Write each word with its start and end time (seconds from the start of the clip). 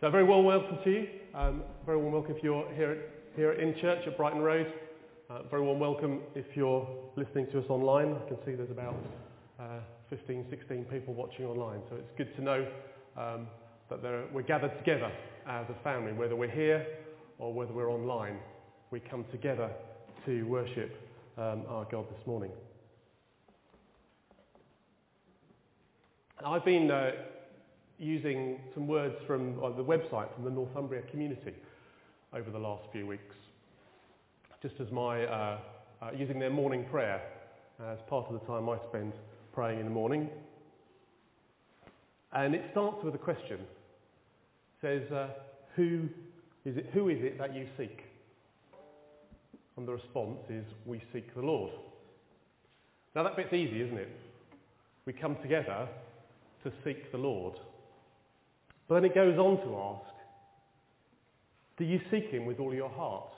So 0.00 0.06
a 0.06 0.10
very 0.10 0.24
warm 0.24 0.46
welcome 0.46 0.78
to 0.82 0.90
you. 0.90 1.06
Um, 1.34 1.62
very 1.84 1.98
warm 1.98 2.14
welcome 2.14 2.34
if 2.34 2.42
you're 2.42 2.66
here 2.72 2.92
at, 2.92 2.98
here 3.36 3.52
in 3.52 3.78
church 3.82 3.98
at 4.06 4.16
Brighton 4.16 4.40
Road. 4.40 4.66
Uh, 5.28 5.42
very 5.50 5.60
warm 5.60 5.78
welcome 5.78 6.20
if 6.34 6.46
you're 6.54 6.88
listening 7.16 7.48
to 7.52 7.58
us 7.58 7.66
online. 7.68 8.16
I 8.16 8.26
can 8.26 8.38
see 8.46 8.54
there's 8.54 8.70
about 8.70 8.96
uh, 9.60 9.80
15, 10.08 10.46
16 10.48 10.84
people 10.84 11.12
watching 11.12 11.44
online. 11.44 11.80
So 11.90 11.96
it's 11.96 12.10
good 12.16 12.34
to 12.36 12.42
know 12.42 12.66
um, 13.18 13.46
that 13.90 14.32
we're 14.32 14.40
gathered 14.40 14.74
together 14.78 15.12
as 15.46 15.66
a 15.68 15.84
family, 15.84 16.14
whether 16.14 16.34
we're 16.34 16.50
here 16.50 16.86
or 17.38 17.52
whether 17.52 17.74
we're 17.74 17.92
online. 17.92 18.38
We 18.90 19.00
come 19.00 19.26
together 19.30 19.70
to 20.24 20.44
worship 20.44 20.96
um, 21.36 21.64
our 21.68 21.86
God 21.92 22.06
this 22.08 22.26
morning. 22.26 22.52
I've 26.42 26.64
been 26.64 26.90
uh, 26.90 27.10
using 28.00 28.58
some 28.72 28.88
words 28.88 29.14
from 29.26 29.62
uh, 29.62 29.68
the 29.70 29.84
website 29.84 30.34
from 30.34 30.44
the 30.44 30.50
Northumbria 30.50 31.02
community 31.10 31.54
over 32.32 32.50
the 32.50 32.58
last 32.58 32.82
few 32.92 33.06
weeks, 33.06 33.34
just 34.62 34.74
as 34.80 34.90
my 34.90 35.24
uh, 35.24 35.58
uh, 36.00 36.10
using 36.16 36.38
their 36.38 36.50
morning 36.50 36.86
prayer 36.90 37.20
as 37.92 37.98
part 38.08 38.26
of 38.28 38.40
the 38.40 38.46
time 38.46 38.68
I 38.68 38.78
spend 38.88 39.12
praying 39.52 39.80
in 39.80 39.84
the 39.84 39.90
morning. 39.90 40.30
And 42.32 42.54
it 42.54 42.64
starts 42.72 43.04
with 43.04 43.14
a 43.14 43.18
question. 43.18 43.58
It 43.60 44.80
says, 44.80 45.12
uh, 45.12 45.28
"Who 45.76 46.08
is 46.64 46.78
it? 46.78 46.86
Who 46.94 47.10
is 47.10 47.18
it 47.22 47.36
that 47.38 47.54
you 47.54 47.66
seek?" 47.76 48.04
And 49.76 49.86
the 49.86 49.92
response 49.92 50.40
is, 50.48 50.64
"We 50.86 51.02
seek 51.12 51.34
the 51.34 51.42
Lord." 51.42 51.72
Now 53.14 53.24
that 53.24 53.36
bit's 53.36 53.52
easy, 53.52 53.82
isn't 53.82 53.98
it? 53.98 54.08
We 55.04 55.12
come 55.12 55.36
together 55.42 55.86
to 56.64 56.72
seek 56.82 57.12
the 57.12 57.18
Lord. 57.18 57.58
But 58.90 58.96
then 58.96 59.04
it 59.04 59.14
goes 59.14 59.38
on 59.38 59.58
to 59.58 59.76
ask, 59.76 60.14
do 61.78 61.84
you 61.84 62.00
seek 62.10 62.24
him 62.24 62.44
with 62.44 62.58
all 62.58 62.74
your 62.74 62.88
heart? 62.88 63.32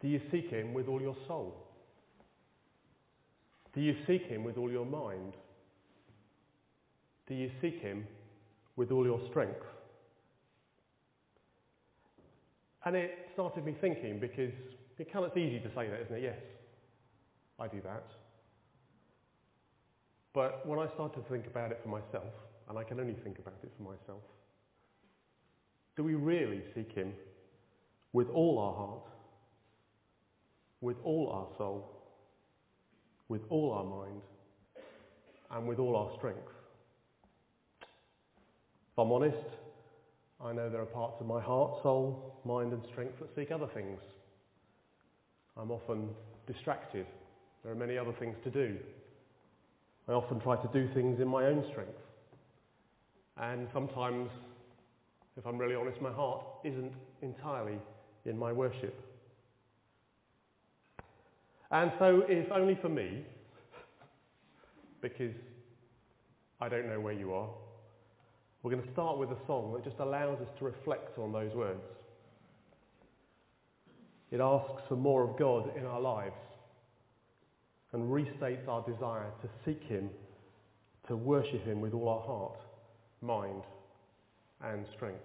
Do 0.00 0.08
you 0.08 0.22
seek 0.30 0.48
him 0.48 0.72
with 0.72 0.88
all 0.88 1.02
your 1.02 1.14
soul? 1.28 1.54
Do 3.74 3.82
you 3.82 3.94
seek 4.06 4.22
him 4.22 4.42
with 4.42 4.56
all 4.56 4.70
your 4.70 4.86
mind? 4.86 5.34
Do 7.28 7.34
you 7.34 7.50
seek 7.60 7.78
him 7.78 8.06
with 8.76 8.90
all 8.90 9.04
your 9.04 9.20
strength? 9.28 9.66
And 12.86 12.96
it 12.96 13.28
started 13.34 13.66
me 13.66 13.76
thinking 13.82 14.18
because 14.18 14.54
it 14.98 15.12
kind 15.12 15.26
of 15.26 15.36
easy 15.36 15.60
to 15.60 15.68
say 15.74 15.90
that, 15.90 16.00
isn't 16.06 16.16
it? 16.16 16.22
Yes, 16.22 16.38
I 17.60 17.68
do 17.68 17.82
that. 17.82 18.06
But 20.32 20.66
when 20.66 20.78
I 20.78 20.86
started 20.94 21.22
to 21.22 21.28
think 21.28 21.46
about 21.46 21.70
it 21.70 21.80
for 21.82 21.90
myself, 21.90 22.32
and 22.72 22.78
I 22.78 22.84
can 22.84 22.98
only 22.98 23.12
think 23.22 23.38
about 23.38 23.58
it 23.62 23.70
for 23.76 23.82
myself, 23.82 24.22
do 25.94 26.02
we 26.02 26.14
really 26.14 26.62
seek 26.74 26.90
him 26.90 27.12
with 28.14 28.30
all 28.30 28.58
our 28.58 28.72
heart, 28.72 29.10
with 30.80 30.96
all 31.04 31.28
our 31.28 31.58
soul, 31.58 31.86
with 33.28 33.42
all 33.50 33.72
our 33.72 33.84
mind, 33.84 34.22
and 35.50 35.68
with 35.68 35.78
all 35.78 35.96
our 35.96 36.16
strength? 36.16 36.48
If 37.82 38.98
I'm 38.98 39.12
honest, 39.12 39.36
I 40.42 40.54
know 40.54 40.70
there 40.70 40.80
are 40.80 40.86
parts 40.86 41.16
of 41.20 41.26
my 41.26 41.42
heart, 41.42 41.82
soul, 41.82 42.40
mind 42.46 42.72
and 42.72 42.82
strength 42.90 43.18
that 43.20 43.28
seek 43.36 43.50
other 43.50 43.68
things. 43.74 44.00
I'm 45.58 45.70
often 45.70 46.08
distracted. 46.46 47.04
There 47.64 47.70
are 47.70 47.76
many 47.76 47.98
other 47.98 48.14
things 48.18 48.36
to 48.44 48.50
do. 48.50 48.78
I 50.08 50.12
often 50.12 50.40
try 50.40 50.56
to 50.56 50.68
do 50.72 50.88
things 50.94 51.20
in 51.20 51.28
my 51.28 51.44
own 51.44 51.66
strength. 51.70 51.98
And 53.40 53.68
sometimes, 53.72 54.30
if 55.36 55.46
I'm 55.46 55.58
really 55.58 55.74
honest, 55.74 56.00
my 56.00 56.12
heart 56.12 56.44
isn't 56.64 56.92
entirely 57.22 57.78
in 58.24 58.38
my 58.38 58.52
worship. 58.52 58.98
And 61.70 61.90
so, 61.98 62.24
if 62.28 62.50
only 62.52 62.78
for 62.80 62.90
me, 62.90 63.24
because 65.00 65.34
I 66.60 66.68
don't 66.68 66.86
know 66.86 67.00
where 67.00 67.14
you 67.14 67.32
are, 67.32 67.48
we're 68.62 68.70
going 68.70 68.82
to 68.86 68.92
start 68.92 69.18
with 69.18 69.30
a 69.30 69.46
song 69.46 69.72
that 69.72 69.82
just 69.82 69.98
allows 69.98 70.38
us 70.40 70.48
to 70.58 70.64
reflect 70.64 71.18
on 71.18 71.32
those 71.32 71.52
words. 71.54 71.82
It 74.30 74.40
asks 74.40 74.82
for 74.88 74.96
more 74.96 75.28
of 75.28 75.36
God 75.36 75.76
in 75.76 75.84
our 75.84 76.00
lives 76.00 76.36
and 77.92 78.04
restates 78.04 78.66
our 78.68 78.82
desire 78.88 79.30
to 79.42 79.48
seek 79.64 79.82
him, 79.82 80.10
to 81.08 81.16
worship 81.16 81.64
him 81.66 81.80
with 81.80 81.92
all 81.92 82.08
our 82.08 82.20
heart, 82.20 82.60
mind 83.22 83.62
and 84.62 84.84
strength. 84.94 85.20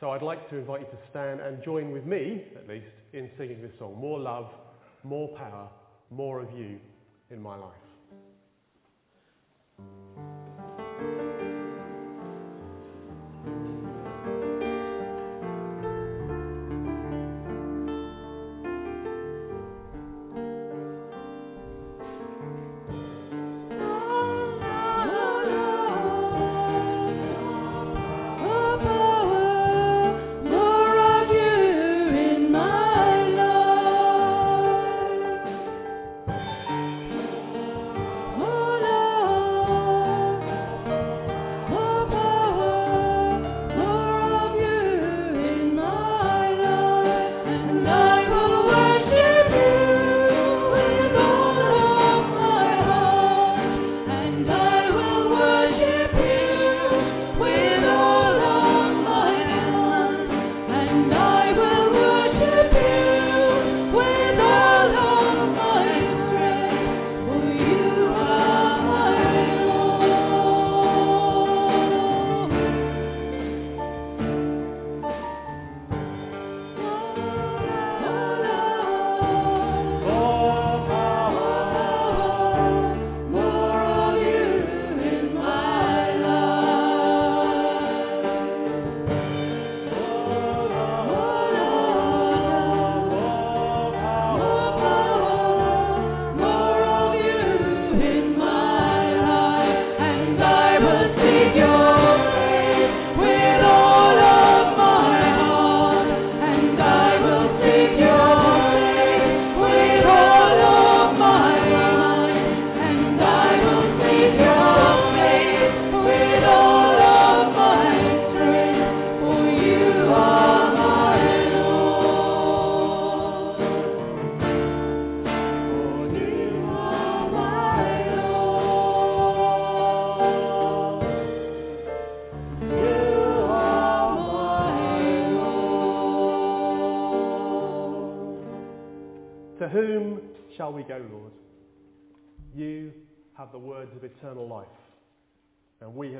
So 0.00 0.10
I'd 0.10 0.22
like 0.22 0.48
to 0.50 0.56
invite 0.56 0.80
you 0.80 0.86
to 0.86 0.98
stand 1.10 1.40
and 1.40 1.62
join 1.62 1.92
with 1.92 2.04
me, 2.04 2.44
at 2.56 2.68
least, 2.68 2.86
in 3.12 3.30
singing 3.36 3.62
this 3.62 3.72
song. 3.78 3.96
More 4.00 4.18
love, 4.18 4.50
more 5.04 5.28
power, 5.36 5.68
more 6.10 6.40
of 6.40 6.48
you 6.56 6.78
in 7.30 7.40
my 7.40 7.56
life. 7.56 7.81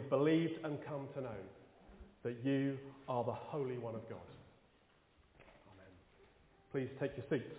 Have 0.02 0.10
believed 0.10 0.52
and 0.64 0.78
come 0.84 1.06
to 1.14 1.20
know 1.20 1.40
that 2.24 2.36
you 2.44 2.76
are 3.08 3.24
the 3.24 3.32
Holy 3.32 3.78
One 3.78 3.94
of 3.94 4.08
God. 4.08 4.18
Amen. 5.72 5.92
Please 6.72 6.88
take 7.00 7.12
your 7.16 7.26
seats. 7.30 7.54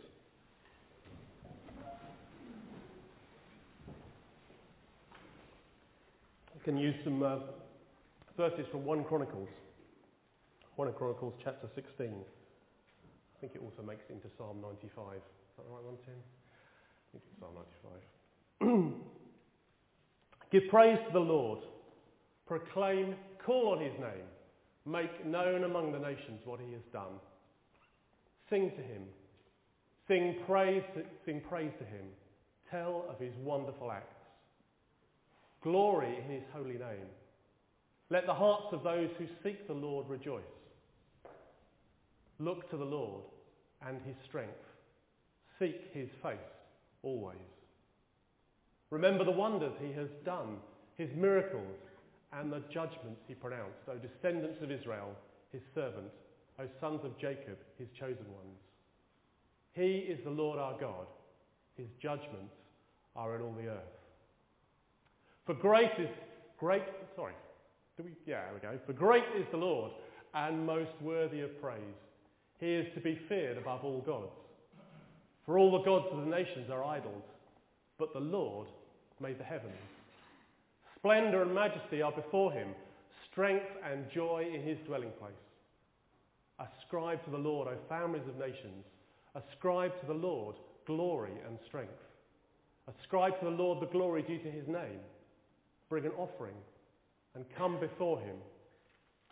I 6.55 6.63
can 6.63 6.77
use 6.77 6.95
some 7.03 7.23
uh, 7.23 7.37
verses 8.37 8.65
from 8.71 8.85
1 8.85 9.03
Chronicles. 9.05 9.49
1 10.75 10.93
Chronicles 10.93 11.33
chapter 11.43 11.67
16. 11.75 12.07
I 12.07 13.39
think 13.39 13.53
it 13.55 13.61
also 13.63 13.85
makes 13.85 14.03
it 14.09 14.13
into 14.13 14.27
Psalm 14.37 14.61
95. 14.61 15.17
Is 15.17 15.21
that 15.57 15.63
the 15.63 15.73
right 15.73 15.83
one, 15.83 15.97
Tim? 16.05 16.15
I 16.15 17.11
think 17.11 17.23
it's 17.29 17.39
Psalm 17.39 17.53
95. 18.63 18.93
Give 20.51 20.63
praise 20.69 20.97
to 21.07 21.13
the 21.13 21.19
Lord. 21.19 21.59
Proclaim, 22.47 23.15
call 23.45 23.69
on 23.69 23.79
his 23.79 23.93
name. 23.99 24.27
Make 24.85 25.25
known 25.25 25.63
among 25.63 25.91
the 25.91 25.99
nations 25.99 26.41
what 26.45 26.59
he 26.59 26.73
has 26.73 26.81
done. 26.91 27.19
Sing 28.49 28.71
to 28.71 28.83
him. 28.83 29.03
Sing 30.07 30.35
praise, 30.45 30.83
to, 30.95 31.03
sing 31.25 31.41
praise 31.47 31.71
to 31.79 31.85
him. 31.85 32.05
Tell 32.69 33.05
of 33.09 33.19
his 33.19 33.33
wonderful 33.41 33.91
acts. 33.91 34.15
Glory 35.63 36.17
in 36.17 36.33
his 36.33 36.43
holy 36.53 36.73
name. 36.73 37.07
Let 38.09 38.25
the 38.25 38.33
hearts 38.33 38.67
of 38.73 38.83
those 38.83 39.09
who 39.17 39.25
seek 39.43 39.65
the 39.67 39.73
Lord 39.73 40.09
rejoice. 40.09 40.43
Look 42.39 42.69
to 42.71 42.77
the 42.77 42.83
Lord 42.83 43.23
and 43.87 44.01
his 44.05 44.15
strength. 44.27 44.51
Seek 45.59 45.79
his 45.93 46.09
face 46.21 46.37
always. 47.03 47.37
Remember 48.89 49.23
the 49.23 49.31
wonders 49.31 49.73
he 49.81 49.93
has 49.93 50.09
done, 50.25 50.57
his 50.97 51.09
miracles, 51.15 51.77
and 52.39 52.51
the 52.51 52.63
judgments 52.73 53.21
he 53.27 53.35
pronounced, 53.35 53.77
O 53.87 53.95
descendants 53.97 54.61
of 54.61 54.71
Israel, 54.71 55.11
his 55.51 55.61
servant, 55.75 56.11
O 56.59 56.65
sons 56.79 57.01
of 57.03 57.17
Jacob, 57.19 57.57
his 57.77 57.87
chosen 57.99 58.25
ones. 58.31 58.59
He 59.73 60.05
is 60.07 60.19
the 60.23 60.29
Lord 60.29 60.59
our 60.59 60.79
God. 60.79 61.07
His 61.77 61.87
judgments 62.01 62.53
are 63.15 63.35
in 63.35 63.41
all 63.41 63.53
the 63.53 63.67
earth. 63.67 63.93
For 65.45 65.53
great 65.53 65.91
is 65.99 66.09
great 66.57 66.83
sorry. 67.15 67.33
Do 67.97 68.03
we 68.03 68.11
yeah, 68.25 68.45
there 68.45 68.53
we 68.53 68.59
go. 68.59 68.79
For 68.85 68.93
great 68.93 69.23
is 69.37 69.45
the 69.51 69.57
Lord 69.57 69.91
and 70.33 70.65
most 70.65 70.91
worthy 71.01 71.41
of 71.41 71.61
praise. 71.61 71.81
He 72.59 72.73
is 72.73 72.87
to 72.95 73.01
be 73.01 73.19
feared 73.27 73.57
above 73.57 73.83
all 73.83 74.01
gods. 74.01 74.31
For 75.45 75.59
all 75.59 75.71
the 75.71 75.83
gods 75.83 76.05
of 76.11 76.19
the 76.19 76.31
nations 76.31 76.69
are 76.71 76.83
idols, 76.83 77.23
but 77.99 78.13
the 78.13 78.19
Lord 78.19 78.67
made 79.19 79.39
the 79.39 79.43
heavens. 79.43 79.73
Splendour 81.03 81.41
and 81.41 81.53
majesty 81.53 82.01
are 82.01 82.13
before 82.13 82.53
him, 82.53 82.69
strength 83.29 83.65
and 83.91 84.05
joy 84.15 84.45
in 84.55 84.61
his 84.61 84.77
dwelling 84.87 85.11
place. 85.19 85.33
Ascribe 86.61 87.21
to 87.25 87.29
the 87.29 87.37
Lord, 87.37 87.67
O 87.67 87.75
families 87.89 88.23
of 88.25 88.37
nations. 88.37 88.85
Ascribe 89.35 89.91
to 89.99 90.07
the 90.07 90.13
Lord 90.13 90.55
glory 90.87 91.33
and 91.45 91.57
strength. 91.67 91.91
Ascribe 92.87 93.37
to 93.39 93.45
the 93.45 93.51
Lord 93.51 93.81
the 93.81 93.91
glory 93.91 94.21
due 94.21 94.37
to 94.37 94.49
his 94.49 94.65
name. 94.65 95.01
Bring 95.89 96.05
an 96.05 96.13
offering 96.17 96.55
and 97.35 97.43
come 97.57 97.81
before 97.81 98.21
him. 98.21 98.37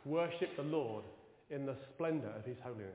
Worship 0.04 0.50
the 0.58 0.64
Lord 0.64 1.06
in 1.52 1.66
the 1.66 1.78
splendour 1.94 2.32
of 2.38 2.44
his 2.44 2.58
holiness. 2.62 2.92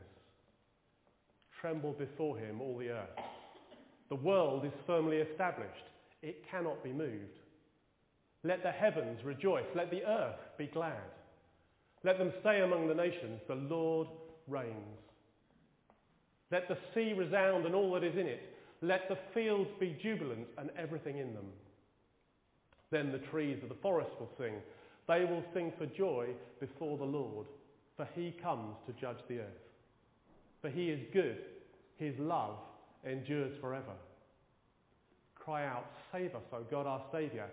Tremble 1.62 1.94
before 1.94 2.37
him, 2.38 2.61
all 2.61 2.76
the 2.76 2.90
earth. 2.90 3.08
The 4.11 4.17
world 4.17 4.67
is 4.67 4.72
firmly 4.87 5.17
established. 5.17 5.72
It 6.20 6.44
cannot 6.50 6.84
be 6.84 6.93
moved. 6.93 7.38
Let 8.46 8.62
the 8.62 8.70
heavens 8.70 9.19
rejoice. 9.25 9.64
Let 9.75 9.90
the 9.90 10.04
earth 10.04 10.38
be 10.56 10.66
glad. 10.66 11.10
Let 12.04 12.19
them 12.19 12.32
say 12.44 12.60
among 12.60 12.87
the 12.87 12.94
nations, 12.94 13.40
the 13.48 13.56
Lord 13.56 14.06
reigns. 14.46 15.00
Let 16.52 16.69
the 16.69 16.78
sea 16.94 17.12
resound 17.12 17.66
and 17.66 17.75
all 17.75 17.93
that 17.94 18.04
is 18.04 18.14
in 18.14 18.28
it. 18.28 18.54
Let 18.82 19.08
the 19.08 19.19
fields 19.34 19.70
be 19.81 19.98
jubilant 20.00 20.46
and 20.58 20.70
everything 20.78 21.19
in 21.19 21.34
them. 21.34 21.46
Then 22.93 23.10
the 23.10 23.26
trees 23.31 23.58
of 23.64 23.69
the 23.69 23.82
forest 23.82 24.10
will 24.20 24.31
sing. 24.38 24.54
They 25.08 25.25
will 25.25 25.43
sing 25.52 25.72
for 25.76 25.87
joy 25.87 26.28
before 26.60 26.98
the 26.98 27.04
Lord, 27.04 27.46
for 27.96 28.08
he 28.14 28.32
comes 28.40 28.76
to 28.87 28.93
judge 28.93 29.19
the 29.28 29.40
earth. 29.40 29.62
For 30.62 30.70
he 30.70 30.90
is 30.90 31.00
good. 31.12 31.38
His 31.96 32.14
love 32.20 32.58
endures 33.04 33.58
forever. 33.60 33.94
Cry 35.34 35.66
out, 35.66 35.87
save 36.12 36.37
us, 36.37 36.43
O 36.52 36.62
God 36.70 36.87
our 36.87 37.02
Saviour. 37.10 37.48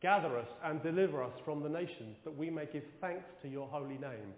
Gather 0.00 0.38
us 0.38 0.46
and 0.64 0.82
deliver 0.82 1.22
us 1.22 1.32
from 1.44 1.62
the 1.62 1.68
nations, 1.68 2.16
that 2.24 2.36
we 2.36 2.50
may 2.50 2.66
give 2.72 2.84
thanks 3.00 3.24
to 3.42 3.48
your 3.48 3.66
holy 3.66 3.98
name, 3.98 4.32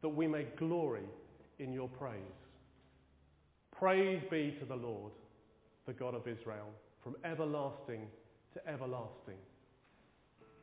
that 0.00 0.08
we 0.08 0.26
may 0.26 0.46
glory 0.58 1.04
in 1.58 1.72
your 1.72 1.88
praise. 1.88 2.20
Praise 3.78 4.22
be 4.30 4.56
to 4.58 4.64
the 4.64 4.74
Lord, 4.74 5.12
the 5.86 5.92
God 5.92 6.14
of 6.14 6.26
Israel, 6.26 6.68
from 7.02 7.14
everlasting 7.24 8.06
to 8.54 8.66
everlasting. 8.66 9.36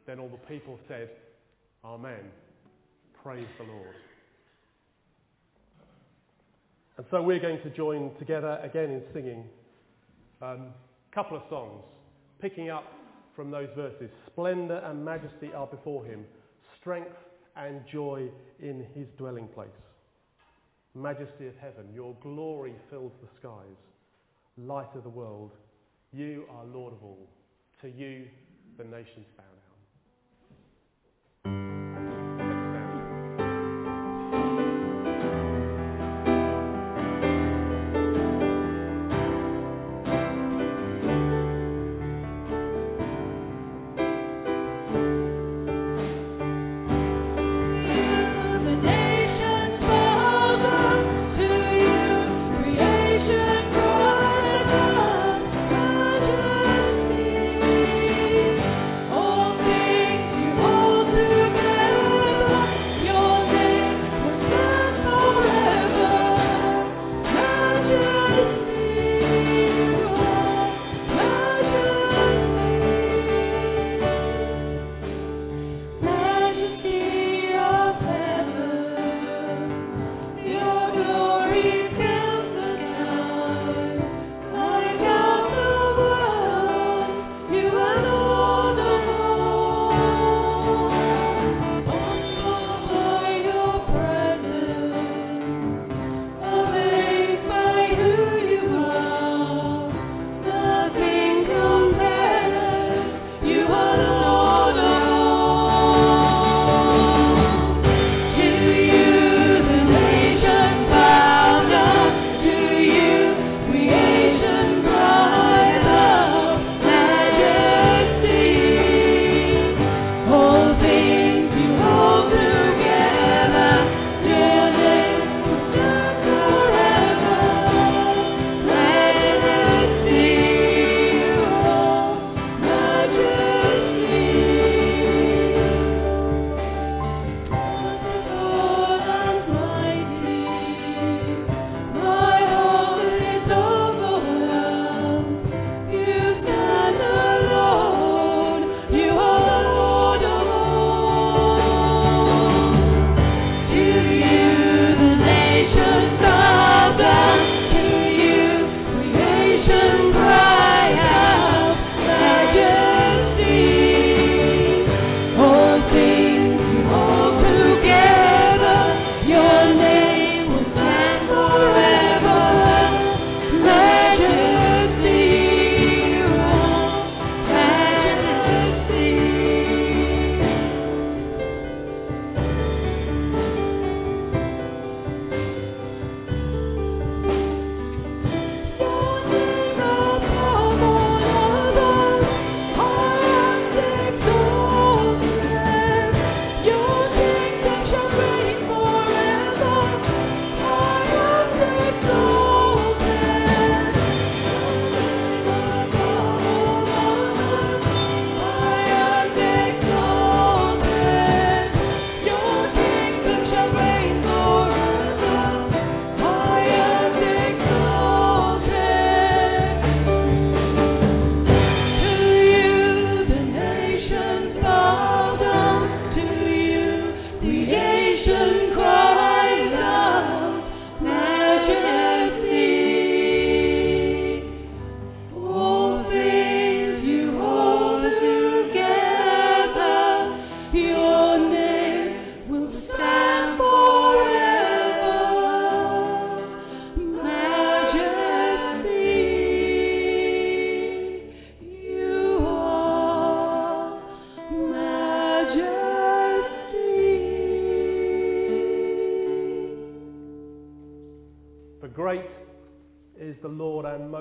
Then 0.07 0.19
all 0.19 0.29
the 0.29 0.37
people 0.47 0.79
said, 0.87 1.09
Amen. 1.85 2.31
Praise 3.23 3.47
the 3.59 3.65
Lord. 3.65 3.95
And 6.97 7.05
so 7.11 7.21
we're 7.21 7.39
going 7.39 7.61
to 7.61 7.69
join 7.69 8.11
together 8.17 8.59
again 8.63 8.89
in 8.89 9.03
singing 9.13 9.45
a 10.41 10.45
um, 10.45 10.67
couple 11.13 11.37
of 11.37 11.43
songs, 11.49 11.83
picking 12.39 12.69
up 12.69 12.83
from 13.35 13.51
those 13.51 13.69
verses. 13.75 14.09
Splendour 14.27 14.77
and 14.77 15.03
majesty 15.03 15.51
are 15.53 15.67
before 15.67 16.05
him, 16.05 16.25
strength 16.79 17.15
and 17.55 17.81
joy 17.91 18.29
in 18.61 18.85
his 18.93 19.07
dwelling 19.17 19.47
place. 19.47 19.69
Majesty 20.95 21.47
of 21.47 21.55
heaven, 21.59 21.87
your 21.93 22.15
glory 22.21 22.73
fills 22.89 23.13
the 23.21 23.27
skies. 23.39 23.77
Light 24.57 24.95
of 24.95 25.03
the 25.03 25.09
world, 25.09 25.51
you 26.11 26.45
are 26.51 26.65
Lord 26.65 26.93
of 26.93 27.03
all. 27.03 27.27
To 27.81 27.89
you 27.89 28.27
the 28.77 28.83
nations 28.83 29.25
bow. 29.35 29.52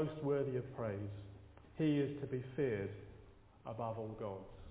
most 0.02 0.24
worthy 0.24 0.56
of 0.56 0.76
praise. 0.76 0.96
He 1.78 1.98
is 1.98 2.20
to 2.20 2.26
be 2.26 2.42
feared 2.56 2.90
above 3.66 3.98
all 3.98 4.16
gods. 4.18 4.61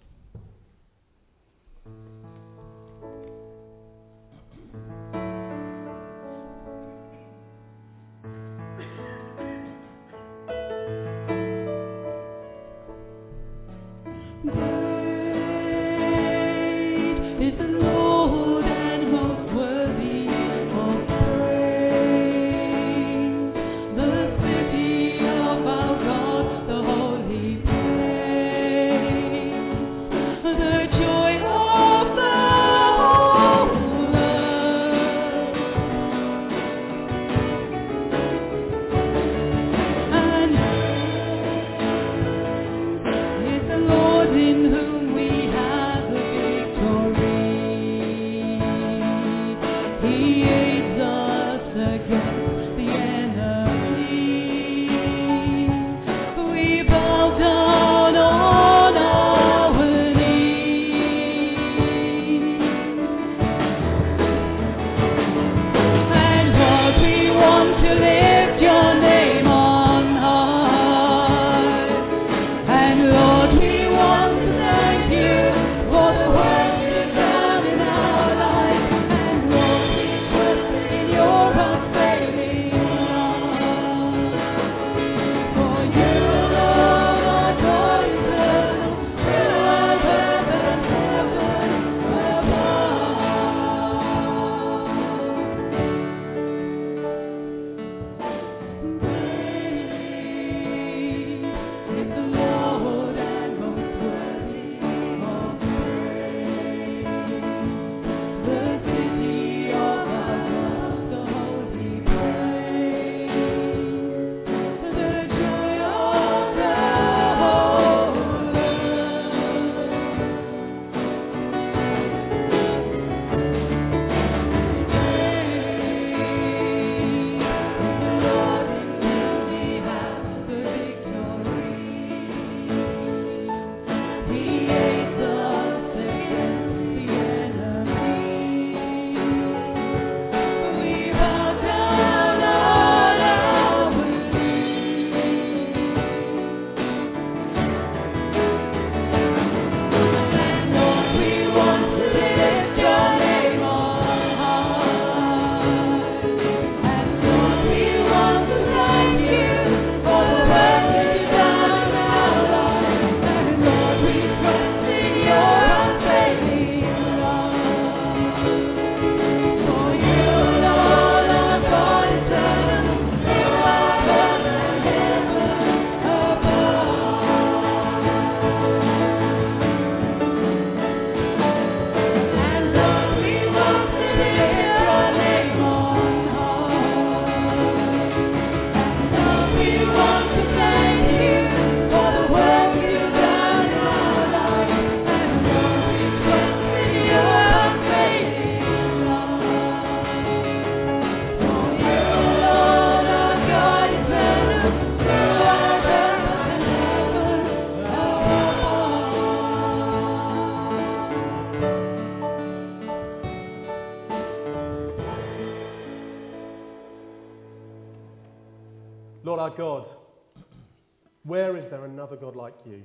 there 221.72 221.86
another 221.86 222.16
God 222.16 222.36
like 222.36 222.54
you? 222.66 222.84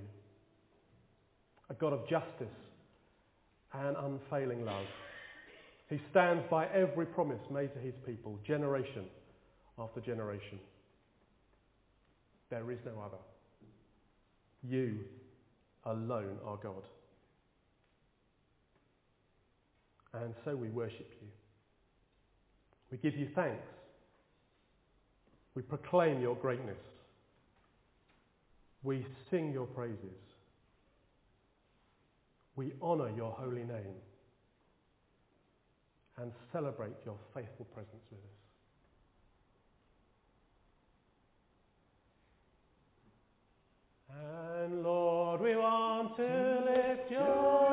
A 1.68 1.74
God 1.74 1.92
of 1.92 2.08
justice 2.08 2.46
and 3.74 3.96
unfailing 3.96 4.64
love, 4.64 4.86
He 5.90 6.00
stands 6.10 6.44
by 6.50 6.66
every 6.68 7.06
promise 7.06 7.40
made 7.50 7.74
to 7.74 7.80
his 7.80 7.94
people, 8.06 8.38
generation 8.46 9.04
after 9.78 10.00
generation. 10.00 10.58
There 12.50 12.70
is 12.70 12.78
no 12.86 12.92
other. 13.04 13.18
You 14.62 15.00
alone 15.84 16.38
are 16.44 16.56
God. 16.56 16.82
And 20.14 20.32
so 20.44 20.56
we 20.56 20.68
worship 20.68 21.10
you. 21.20 21.28
We 22.90 22.98
give 22.98 23.18
you 23.18 23.28
thanks. 23.34 23.66
We 25.54 25.62
proclaim 25.62 26.20
your 26.22 26.36
greatness. 26.36 26.78
We 28.83 29.04
sing 29.30 29.52
your 29.52 29.66
praises. 29.66 29.99
We 32.54 32.73
honour 32.80 33.11
your 33.11 33.33
holy 33.33 33.64
name 33.64 33.97
and 36.18 36.33
celebrate 36.52 36.95
your 37.04 37.18
faithful 37.35 37.66
presence 37.66 38.04
with 38.11 38.21
us. 38.21 38.37
And 44.64 44.83
Lord, 44.83 45.40
we 45.42 45.56
want 45.56 46.16
to 46.16 46.62
lift 46.64 47.11
your 47.11 47.65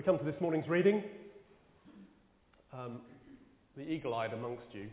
we 0.00 0.04
come 0.04 0.16
to 0.16 0.24
this 0.24 0.40
morning's 0.40 0.66
reading. 0.66 1.04
Um, 2.72 3.02
the 3.76 3.82
eagle-eyed 3.82 4.32
amongst 4.32 4.64
you 4.72 4.88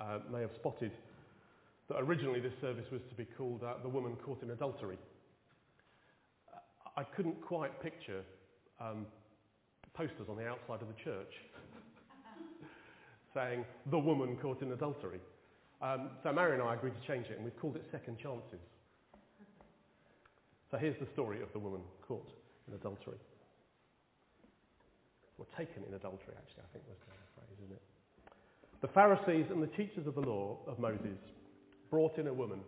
uh, 0.00 0.18
may 0.28 0.40
have 0.40 0.50
spotted 0.58 0.90
that 1.88 1.98
originally 2.00 2.40
this 2.40 2.52
service 2.60 2.86
was 2.90 3.00
to 3.10 3.14
be 3.14 3.24
called 3.38 3.62
uh, 3.62 3.74
The 3.80 3.88
Woman 3.88 4.16
Caught 4.24 4.42
in 4.42 4.50
Adultery. 4.50 4.98
I 6.96 7.04
couldn't 7.04 7.40
quite 7.42 7.80
picture 7.80 8.22
um, 8.80 9.06
posters 9.94 10.26
on 10.28 10.36
the 10.36 10.48
outside 10.48 10.82
of 10.82 10.88
the 10.88 11.00
church 11.04 11.34
saying, 13.34 13.64
The 13.92 14.00
Woman 14.00 14.36
Caught 14.42 14.62
in 14.62 14.72
Adultery. 14.72 15.20
Um, 15.80 16.10
so 16.24 16.32
Mary 16.32 16.54
and 16.54 16.62
I 16.68 16.74
agreed 16.74 16.94
to 17.00 17.06
change 17.06 17.26
it 17.26 17.36
and 17.36 17.44
we've 17.44 17.60
called 17.60 17.76
it 17.76 17.84
Second 17.92 18.18
Chances. 18.18 18.58
So 20.72 20.76
here's 20.76 20.98
the 20.98 21.06
story 21.12 21.40
of 21.40 21.52
the 21.52 21.60
woman 21.60 21.82
caught 22.08 22.26
in 22.66 22.74
adultery. 22.74 23.18
Or 25.42 25.58
taken 25.58 25.82
in 25.82 25.94
adultery, 25.98 26.38
actually, 26.38 26.62
I 26.62 26.70
think 26.70 26.86
was 26.86 27.02
the 27.02 27.10
phrase, 27.34 27.58
isn't 27.58 27.74
it? 27.74 27.82
The 28.78 28.94
Pharisees 28.94 29.50
and 29.50 29.58
the 29.58 29.74
teachers 29.74 30.06
of 30.06 30.14
the 30.14 30.22
law 30.22 30.54
of 30.70 30.78
Moses 30.78 31.18
brought 31.90 32.14
in 32.14 32.30
a 32.30 32.32
woman 32.32 32.62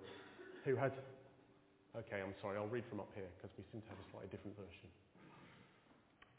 who 0.67 0.75
had. 0.75 0.91
Okay, 1.95 2.19
I'm 2.19 2.35
sorry, 2.43 2.59
I'll 2.59 2.67
read 2.67 2.83
from 2.91 2.99
up 2.99 3.15
here 3.15 3.31
because 3.39 3.55
we 3.55 3.63
seem 3.71 3.79
to 3.79 3.91
have 3.95 4.03
a 4.03 4.11
slightly 4.11 4.31
different 4.35 4.59
version. 4.59 4.91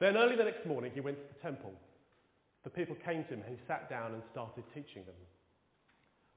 Then 0.03 0.19
early 0.19 0.35
the 0.35 0.43
next 0.43 0.67
morning 0.67 0.91
he 0.91 0.99
went 0.99 1.15
to 1.15 1.27
the 1.31 1.39
temple. 1.39 1.71
The 2.67 2.69
people 2.69 2.99
came 2.99 3.23
to 3.23 3.39
him 3.39 3.41
and 3.47 3.55
he 3.55 3.61
sat 3.63 3.89
down 3.89 4.11
and 4.11 4.19
started 4.35 4.67
teaching 4.75 5.07
them. 5.07 5.15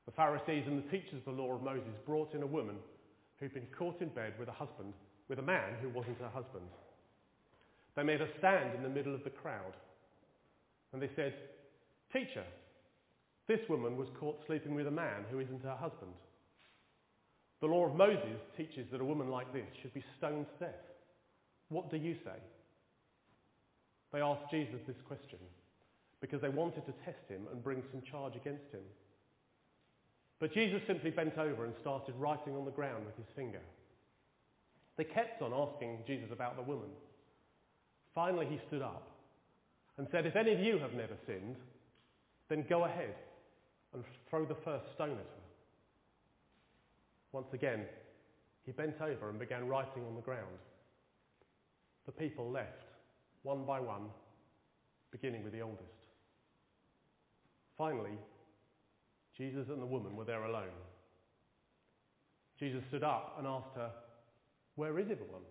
The 0.06 0.14
Pharisees 0.14 0.70
and 0.70 0.78
the 0.78 0.90
teachers 0.94 1.26
of 1.26 1.34
the 1.34 1.42
law 1.42 1.58
of 1.58 1.62
Moses 1.66 1.98
brought 2.06 2.38
in 2.38 2.46
a 2.46 2.46
woman 2.46 2.78
who'd 3.40 3.52
been 3.52 3.66
caught 3.76 3.98
in 4.00 4.14
bed 4.14 4.38
with 4.38 4.46
a 4.46 4.54
husband, 4.54 4.94
with 5.26 5.42
a 5.42 5.50
man 5.50 5.74
who 5.82 5.88
wasn't 5.90 6.22
her 6.22 6.30
husband. 6.30 6.70
They 7.98 8.04
made 8.04 8.20
her 8.20 8.30
stand 8.38 8.76
in 8.76 8.84
the 8.84 8.88
middle 8.88 9.12
of 9.12 9.24
the 9.24 9.30
crowd. 9.30 9.74
And 10.92 11.02
they 11.02 11.10
said, 11.16 11.34
Teacher, 12.12 12.44
this 13.46 13.60
woman 13.68 13.96
was 13.96 14.08
caught 14.18 14.40
sleeping 14.46 14.74
with 14.74 14.86
a 14.86 14.90
man 14.92 15.24
who 15.30 15.40
isn't 15.40 15.62
her 15.62 15.76
husband. 15.76 16.12
The 17.60 17.66
law 17.66 17.86
of 17.86 17.96
Moses 17.96 18.40
teaches 18.56 18.86
that 18.92 19.00
a 19.00 19.04
woman 19.04 19.28
like 19.28 19.52
this 19.52 19.66
should 19.82 19.94
be 19.94 20.04
stoned 20.16 20.46
to 20.46 20.66
death. 20.66 20.84
What 21.68 21.90
do 21.90 21.96
you 21.96 22.14
say? 22.24 22.38
They 24.12 24.20
asked 24.20 24.50
Jesus 24.50 24.80
this 24.86 24.96
question 25.06 25.38
because 26.20 26.40
they 26.40 26.48
wanted 26.48 26.86
to 26.86 26.94
test 27.04 27.28
him 27.28 27.42
and 27.52 27.62
bring 27.62 27.82
some 27.90 28.02
charge 28.10 28.36
against 28.36 28.72
him. 28.72 28.82
But 30.40 30.54
Jesus 30.54 30.80
simply 30.86 31.10
bent 31.10 31.36
over 31.36 31.64
and 31.64 31.74
started 31.80 32.14
writing 32.16 32.54
on 32.54 32.64
the 32.64 32.70
ground 32.70 33.04
with 33.06 33.16
his 33.16 33.26
finger. 33.34 33.60
They 34.96 35.04
kept 35.04 35.42
on 35.42 35.52
asking 35.52 35.98
Jesus 36.06 36.28
about 36.32 36.56
the 36.56 36.62
woman. 36.62 36.90
Finally, 38.14 38.46
he 38.50 38.60
stood 38.68 38.82
up 38.82 39.17
and 39.98 40.06
said, 40.10 40.24
If 40.24 40.36
any 40.36 40.52
of 40.52 40.60
you 40.60 40.78
have 40.78 40.94
never 40.94 41.14
sinned, 41.26 41.56
then 42.48 42.64
go 42.68 42.84
ahead 42.84 43.14
and 43.92 44.04
throw 44.30 44.44
the 44.44 44.56
first 44.64 44.86
stone 44.94 45.10
at 45.12 45.18
her. 45.18 45.44
Once 47.32 47.48
again, 47.52 47.84
he 48.64 48.72
bent 48.72 49.00
over 49.00 49.28
and 49.28 49.38
began 49.38 49.68
writing 49.68 50.04
on 50.06 50.14
the 50.14 50.22
ground. 50.22 50.58
The 52.06 52.12
people 52.12 52.50
left, 52.50 52.84
one 53.42 53.64
by 53.64 53.80
one, 53.80 54.06
beginning 55.10 55.42
with 55.42 55.52
the 55.52 55.60
oldest. 55.60 55.82
Finally, 57.76 58.16
Jesus 59.36 59.66
and 59.68 59.80
the 59.80 59.86
woman 59.86 60.16
were 60.16 60.24
there 60.24 60.44
alone. 60.44 60.76
Jesus 62.58 62.82
stood 62.88 63.04
up 63.04 63.36
and 63.38 63.46
asked 63.46 63.74
her, 63.76 63.90
Where 64.74 64.98
is 64.98 65.06
everyone? 65.10 65.42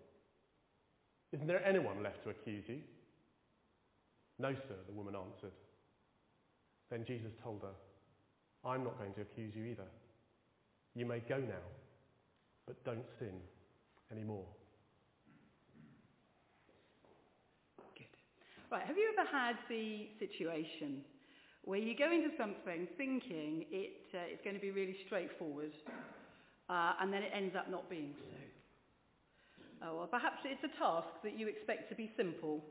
Isn't 1.32 1.48
there 1.48 1.66
anyone 1.66 2.04
left 2.04 2.24
to 2.24 2.30
accuse 2.30 2.64
you? 2.68 2.80
No, 4.40 4.54
sir, 4.54 4.76
the 4.88 4.94
woman 4.94 5.16
answered. 5.16 5.54
Then 6.90 7.04
Jesus 7.06 7.32
told 7.44 7.62
her, 7.64 7.74
I'm 8.70 8.84
not 8.84 8.98
going 8.98 9.14
to 9.16 9.22
accuse 9.22 9.54
you 9.56 9.66
either. 9.66 9.88
You 10.96 11.06
may 11.06 11.20
go 11.20 11.38
now, 11.38 11.66
but 12.66 12.84
don't 12.84 13.06
sin 13.20 13.34
anymore. 14.12 14.46
Good. 17.96 18.06
Right, 18.72 18.86
have 18.86 18.98
you 18.98 19.14
ever 19.18 19.28
had 19.30 19.56
the 19.70 20.08
situation 20.20 21.04
where 21.66 21.80
you 21.80 21.98
go 21.98 22.12
into 22.12 22.30
something 22.38 22.88
thinking 22.98 23.66
it, 23.72 23.98
uh, 24.14 24.20
it's 24.32 24.44
going 24.44 24.56
to 24.56 24.62
be 24.62 24.72
really 24.72 24.98
straightforward, 25.06 25.72
uh, 26.70 26.94
and 27.02 27.12
then 27.12 27.24
it 27.24 27.32
ends 27.34 27.56
up 27.56 27.70
not 27.70 27.90
being 27.90 28.14
so? 28.18 28.38
Oh, 29.84 29.98
or 30.00 30.08
perhaps 30.08 30.38
it's 30.46 30.64
a 30.64 30.80
task 30.80 31.08
that 31.24 31.38
you 31.38 31.48
expect 31.48 31.90
to 31.90 31.96
be 31.96 32.12
simple, 32.18 32.64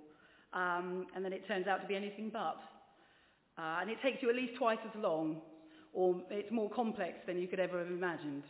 um, 0.57 1.07
and 1.15 1.25
then 1.25 1.33
it 1.33 1.47
turns 1.47 1.67
out 1.67 1.83
to 1.83 1.87
be 1.87 1.95
anything 1.95 2.31
but. 2.33 2.57
Uh, 3.59 3.81
and 3.81 3.91
it 3.91 3.99
takes 4.03 4.23
you 4.23 4.31
at 4.31 4.37
least 4.37 4.57
twice 4.59 4.79
as 4.85 5.01
long, 5.01 5.41
or 5.93 6.21
it's 6.31 6.51
more 6.51 6.71
complex 6.71 7.19
than 7.27 7.39
you 7.39 7.47
could 7.47 7.61
ever 7.61 7.79
have 7.79 7.89
imagined. 7.89 8.43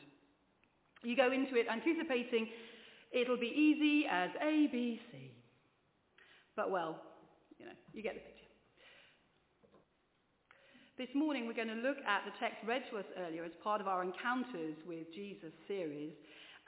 You 1.02 1.16
go 1.16 1.30
into 1.32 1.56
it 1.56 1.66
anticipating 1.70 2.48
it'll 3.12 3.36
be 3.36 3.52
easy 3.54 4.06
as 4.10 4.30
A, 4.42 4.68
B, 4.70 5.00
C. 5.12 5.32
But 6.54 6.70
well, 6.70 7.02
you 7.58 7.66
know, 7.66 7.72
you 7.92 8.02
get 8.02 8.14
the 8.14 8.20
picture. 8.20 8.46
This 10.98 11.08
morning 11.14 11.46
we're 11.46 11.54
going 11.54 11.68
to 11.68 11.74
look 11.74 11.98
at 12.08 12.24
the 12.24 12.32
text 12.40 12.58
read 12.66 12.82
to 12.90 12.98
us 12.98 13.04
earlier 13.26 13.44
as 13.44 13.52
part 13.62 13.80
of 13.80 13.88
our 13.88 14.02
Encounters 14.02 14.76
with 14.86 15.12
Jesus 15.14 15.52
series. 15.68 16.12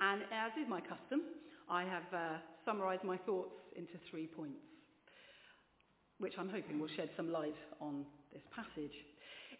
And 0.00 0.22
as 0.32 0.52
is 0.60 0.68
my 0.68 0.80
custom, 0.80 1.22
I 1.68 1.82
have 1.84 2.04
uh, 2.12 2.38
summarised 2.64 3.04
my 3.04 3.16
thoughts 3.16 3.56
into 3.76 3.94
three 4.10 4.26
points, 4.26 4.60
which 6.18 6.34
I'm 6.38 6.48
hoping 6.48 6.78
will 6.78 6.88
shed 6.96 7.10
some 7.16 7.30
light 7.32 7.56
on 7.80 8.04
this 8.32 8.42
passage. 8.54 8.94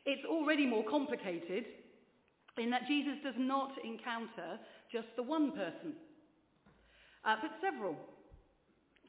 It's 0.07 0.25
already 0.27 0.67
more 0.67 0.85
complicated 0.89 1.65
in 2.57 2.71
that 2.71 2.83
Jesus 2.89 3.15
does 3.23 3.39
not 3.39 3.73
encounter 3.85 4.59
just 4.91 5.07
the 5.17 5.23
one 5.23 5.53
person, 5.53 5.95
uh, 7.25 7.37
but 7.41 7.51
several. 7.63 7.97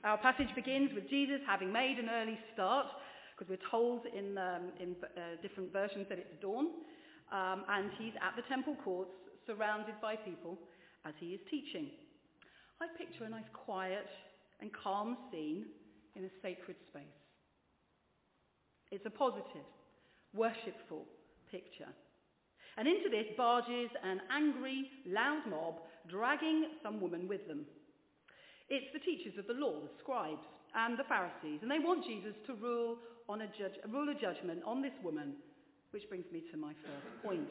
Our 0.04 0.18
passage 0.18 0.50
begins 0.56 0.92
with 0.94 1.10
Jesus 1.10 1.42
having 1.48 1.74
made 1.74 1.98
an 2.00 2.10
early 2.10 2.38
start, 2.54 2.88
because 3.34 3.50
we're 3.50 3.70
told 3.72 4.06
in, 4.06 4.38
um, 4.38 4.72
in 4.80 4.96
uh, 5.02 5.42
different 5.42 5.74
versions 5.74 6.06
that 6.10 6.20
it's 6.20 6.42
dawn, 6.42 6.68
um, 7.32 7.64
and 7.70 7.90
he's 7.98 8.14
at 8.22 8.36
the 8.36 8.44
temple 8.48 8.76
courts 8.84 9.12
surrounded 9.48 9.96
by 10.02 10.16
people 10.16 10.58
as 11.06 11.14
he 11.20 11.28
is 11.28 11.40
teaching. 11.50 11.90
I 12.82 12.88
picture 12.98 13.24
a 13.24 13.30
nice 13.30 13.50
quiet 13.54 14.08
and 14.62 14.70
calm 14.74 15.18
scene 15.32 15.66
in 16.16 16.26
a 16.26 16.30
sacred 16.42 16.76
space. 16.90 17.04
It's 18.92 19.06
a 19.06 19.10
positive, 19.10 19.68
worshipful 20.34 21.06
picture. 21.52 21.90
And 22.78 22.88
into 22.88 23.10
this 23.10 23.28
barges 23.36 23.90
an 24.04 24.22
angry, 24.32 24.90
loud 25.06 25.44
mob 25.50 25.76
dragging 26.10 26.66
some 26.82 27.02
woman 27.02 27.28
with 27.28 27.48
them. 27.48 27.66
It's 28.70 28.88
the 28.94 29.00
teachers 29.00 29.38
of 29.38 29.48
the 29.48 29.54
law, 29.54 29.82
the 29.82 29.90
scribes, 30.00 30.46
and 30.76 30.98
the 30.98 31.04
Pharisees, 31.10 31.60
and 31.62 31.72
they 31.72 31.80
want 31.80 32.06
Jesus 32.06 32.36
to 32.46 32.54
rule, 32.54 32.98
on 33.28 33.42
a, 33.42 33.48
judge, 33.48 33.78
rule 33.90 34.10
a 34.10 34.14
judgment 34.14 34.62
on 34.66 34.82
this 34.82 34.94
woman, 35.04 35.34
which 35.92 36.08
brings 36.10 36.26
me 36.32 36.44
to 36.52 36.58
my 36.58 36.74
first 36.86 37.24
point. 37.24 37.50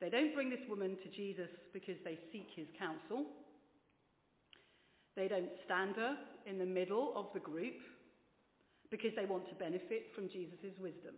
They 0.00 0.10
don't 0.10 0.34
bring 0.34 0.50
this 0.50 0.64
woman 0.68 0.96
to 1.02 1.08
Jesus 1.10 1.48
because 1.72 1.96
they 2.04 2.18
seek 2.30 2.48
his 2.54 2.68
counsel. 2.78 3.26
They 5.16 5.26
don't 5.26 5.50
stand 5.64 5.96
her 5.96 6.16
in 6.46 6.58
the 6.58 6.66
middle 6.66 7.12
of 7.16 7.26
the 7.34 7.40
group 7.40 7.74
because 8.90 9.12
they 9.16 9.26
want 9.26 9.48
to 9.48 9.54
benefit 9.54 10.08
from 10.14 10.28
Jesus' 10.28 10.76
wisdom. 10.80 11.14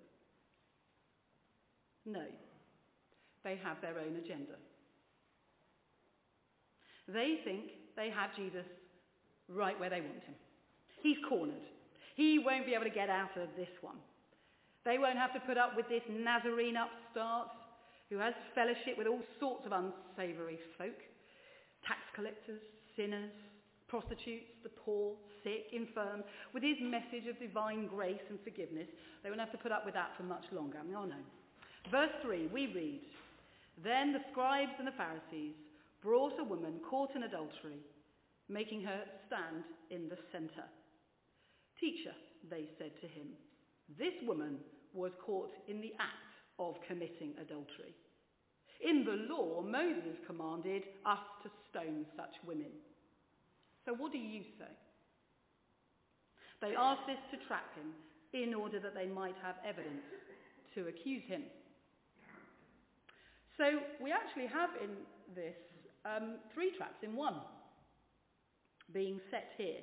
No, 2.06 2.24
they 3.44 3.58
have 3.62 3.80
their 3.80 3.98
own 3.98 4.16
agenda. 4.16 4.56
They 7.08 7.40
think 7.44 7.70
they 7.96 8.10
have 8.10 8.34
Jesus 8.36 8.66
right 9.48 9.78
where 9.78 9.90
they 9.90 10.00
want 10.00 10.22
him. 10.24 10.34
He's 11.02 11.16
cornered. 11.28 11.66
He 12.16 12.38
won't 12.38 12.66
be 12.66 12.74
able 12.74 12.84
to 12.84 12.90
get 12.90 13.10
out 13.10 13.36
of 13.36 13.48
this 13.56 13.70
one. 13.80 13.96
They 14.84 14.98
won't 14.98 15.18
have 15.18 15.32
to 15.34 15.40
put 15.40 15.58
up 15.58 15.76
with 15.76 15.88
this 15.88 16.02
Nazarene 16.08 16.76
upstart 16.76 17.48
who 18.08 18.18
has 18.18 18.34
fellowship 18.54 18.96
with 18.98 19.06
all 19.06 19.20
sorts 19.38 19.66
of 19.66 19.72
unsavoury 19.72 20.58
folk, 20.78 20.96
tax 21.86 22.00
collectors, 22.14 22.60
sinners, 22.96 23.30
prostitutes, 23.90 24.54
the 24.62 24.70
poor, 24.70 25.14
sick, 25.42 25.66
infirm, 25.72 26.22
with 26.54 26.62
his 26.62 26.78
message 26.80 27.26
of 27.28 27.38
divine 27.42 27.88
grace 27.88 28.22
and 28.30 28.38
forgiveness. 28.44 28.86
They 29.22 29.28
won't 29.28 29.42
have 29.42 29.52
to 29.52 29.58
put 29.58 29.72
up 29.72 29.84
with 29.84 29.94
that 29.94 30.14
for 30.16 30.22
much 30.22 30.44
longer. 30.52 30.78
Oh 30.96 31.04
no. 31.04 31.18
Verse 31.90 32.14
3, 32.22 32.48
we 32.54 32.72
read, 32.72 33.02
Then 33.82 34.12
the 34.12 34.22
scribes 34.30 34.78
and 34.78 34.86
the 34.86 34.96
Pharisees 34.96 35.58
brought 36.02 36.38
a 36.38 36.44
woman 36.44 36.80
caught 36.88 37.16
in 37.16 37.24
adultery, 37.24 37.82
making 38.48 38.82
her 38.82 39.02
stand 39.26 39.64
in 39.90 40.08
the 40.08 40.18
centre. 40.32 40.68
Teacher, 41.80 42.14
they 42.48 42.68
said 42.78 42.92
to 43.00 43.08
him, 43.08 43.28
this 43.98 44.14
woman 44.22 44.58
was 44.94 45.10
caught 45.24 45.50
in 45.68 45.80
the 45.80 45.92
act 45.98 46.30
of 46.58 46.74
committing 46.86 47.32
adultery. 47.40 47.94
In 48.80 49.04
the 49.04 49.26
law, 49.32 49.62
Moses 49.62 50.16
commanded 50.26 50.84
us 51.04 51.18
to 51.42 51.50
stone 51.70 52.06
such 52.16 52.32
women. 52.46 52.70
So 53.84 53.94
what 53.94 54.12
do 54.12 54.18
you 54.18 54.42
say? 54.58 54.72
They 56.60 56.76
asked 56.76 57.06
this 57.06 57.20
to 57.32 57.46
trap 57.46 57.64
him 57.74 57.92
in 58.32 58.54
order 58.54 58.78
that 58.80 58.94
they 58.94 59.06
might 59.06 59.34
have 59.42 59.56
evidence 59.64 60.04
to 60.74 60.88
accuse 60.88 61.22
him. 61.26 61.42
So 63.56 63.80
we 64.00 64.12
actually 64.12 64.46
have 64.46 64.70
in 64.82 64.90
this 65.34 65.56
um, 66.04 66.36
three 66.54 66.72
traps 66.76 67.02
in 67.02 67.16
one 67.16 67.36
being 68.92 69.20
set 69.30 69.52
here. 69.56 69.80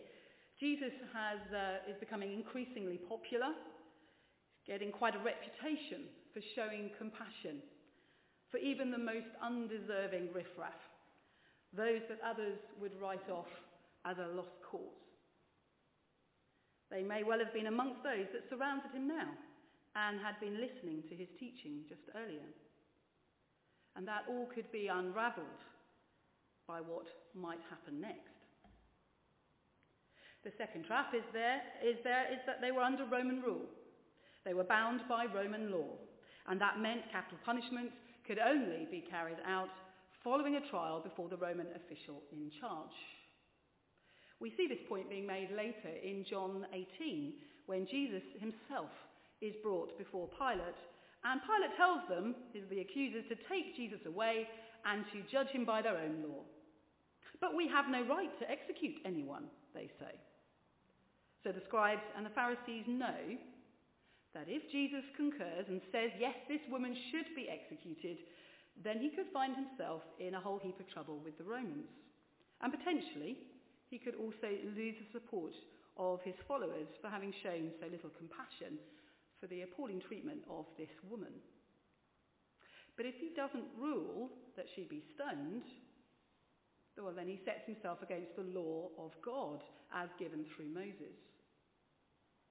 Jesus 0.60 0.94
has, 1.14 1.40
uh, 1.54 1.90
is 1.90 1.98
becoming 2.00 2.34
increasingly 2.34 2.98
popular, 2.98 3.54
getting 4.66 4.92
quite 4.92 5.16
a 5.16 5.20
reputation 5.20 6.10
for 6.34 6.42
showing 6.56 6.90
compassion 6.98 7.62
for 8.50 8.58
even 8.58 8.92
the 8.92 8.98
most 8.98 9.28
undeserving 9.44 10.30
riffraff, 10.34 10.80
those 11.76 12.02
that 12.10 12.20
others 12.26 12.58
would 12.80 12.94
write 13.02 13.30
off 13.30 13.52
as 14.08 14.18
a 14.18 14.36
lost 14.36 14.56
cause. 14.64 15.04
They 16.90 17.04
may 17.04 17.24
well 17.24 17.40
have 17.40 17.54
been 17.54 17.68
amongst 17.68 18.04
those 18.04 18.32
that 18.32 18.48
surrounded 18.50 18.92
him 18.96 19.08
now 19.08 19.28
and 19.96 20.20
had 20.24 20.40
been 20.40 20.62
listening 20.62 21.04
to 21.10 21.16
his 21.16 21.28
teaching 21.40 21.84
just 21.90 22.08
earlier. 22.16 22.48
And 23.96 24.08
that 24.08 24.24
all 24.30 24.48
could 24.54 24.72
be 24.72 24.88
unravelled 24.88 25.62
by 26.68 26.80
what 26.80 27.08
might 27.36 27.60
happen 27.70 28.00
next. 28.00 28.32
The 30.44 30.52
second 30.58 30.86
trap 30.86 31.12
is 31.14 31.26
there, 31.34 31.60
is 31.84 31.98
there 32.04 32.32
is 32.32 32.40
that 32.46 32.62
they 32.62 32.72
were 32.72 32.82
under 32.82 33.06
Roman 33.06 33.42
rule. 33.42 33.66
They 34.46 34.54
were 34.54 34.64
bound 34.64 35.02
by 35.10 35.26
Roman 35.26 35.72
law, 35.72 35.98
and 36.48 36.62
that 36.62 36.80
meant 36.80 37.12
capital 37.12 37.40
punishment 37.44 37.92
could 38.26 38.40
only 38.40 38.88
be 38.90 39.04
carried 39.10 39.40
out 39.46 39.70
following 40.24 40.56
a 40.56 40.70
trial 40.70 41.02
before 41.02 41.28
the 41.28 41.36
Roman 41.36 41.68
official 41.76 42.22
in 42.32 42.52
charge. 42.62 42.96
We 44.40 44.54
see 44.56 44.68
this 44.68 44.84
point 44.88 45.10
being 45.10 45.26
made 45.26 45.50
later 45.56 45.90
in 46.04 46.26
John 46.30 46.66
18 46.74 47.34
when 47.66 47.88
Jesus 47.88 48.24
himself 48.40 48.92
is 49.42 49.54
brought 49.64 49.98
before 49.98 50.30
Pilate 50.38 50.78
and 51.26 51.42
Pilate 51.42 51.76
tells 51.76 52.06
them, 52.08 52.36
the 52.54 52.82
accusers, 52.82 53.26
to 53.30 53.36
take 53.50 53.76
Jesus 53.76 54.00
away 54.06 54.48
and 54.86 55.04
to 55.12 55.26
judge 55.32 55.50
him 55.50 55.66
by 55.66 55.82
their 55.82 55.98
own 55.98 56.24
law. 56.24 56.46
But 57.42 57.56
we 57.56 57.68
have 57.68 57.90
no 57.90 58.06
right 58.06 58.32
to 58.40 58.50
execute 58.50 58.96
anyone, 59.04 59.46
they 59.74 59.90
say. 60.00 60.14
So 61.44 61.52
the 61.52 61.66
scribes 61.68 62.06
and 62.16 62.26
the 62.26 62.34
Pharisees 62.38 62.86
know 62.88 63.38
that 64.34 64.48
if 64.48 64.72
Jesus 64.72 65.04
concurs 65.16 65.66
and 65.68 65.82
says, 65.92 66.12
yes, 66.20 66.36
this 66.48 66.62
woman 66.70 66.96
should 67.12 67.28
be 67.36 67.50
executed, 67.50 68.18
then 68.84 69.00
he 69.02 69.10
could 69.10 69.28
find 69.34 69.56
himself 69.56 70.02
in 70.20 70.36
a 70.36 70.40
whole 70.40 70.60
heap 70.62 70.80
of 70.80 70.90
trouble 70.94 71.20
with 71.24 71.38
the 71.38 71.44
Romans. 71.44 71.90
And 72.62 72.72
potentially, 72.72 73.38
he 73.90 73.98
could 73.98 74.16
also 74.16 74.50
lose 74.76 74.96
the 75.00 75.12
support 75.12 75.54
of 75.98 76.22
his 76.22 76.36
followers 76.48 76.88
for 77.02 77.10
having 77.10 77.34
shown 77.44 77.72
so 77.80 77.88
little 77.88 78.12
compassion 78.18 78.78
for 79.40 79.48
the 79.48 79.62
appalling 79.62 80.02
treatment 80.08 80.42
of 80.50 80.66
this 80.78 80.92
woman. 81.10 81.34
But 82.96 83.06
if 83.06 83.16
he 83.20 83.32
doesn't 83.36 83.78
rule 83.78 84.30
that 84.56 84.66
she 84.76 84.84
be 84.84 85.04
stoned, 85.14 85.64
well, 86.98 87.14
then 87.16 87.28
he 87.28 87.40
sets 87.46 87.62
himself 87.66 88.02
against 88.02 88.36
the 88.36 88.50
law 88.58 88.90
of 88.98 89.12
God 89.24 89.62
as 89.94 90.10
given 90.18 90.46
through 90.56 90.74
Moses. 90.74 91.14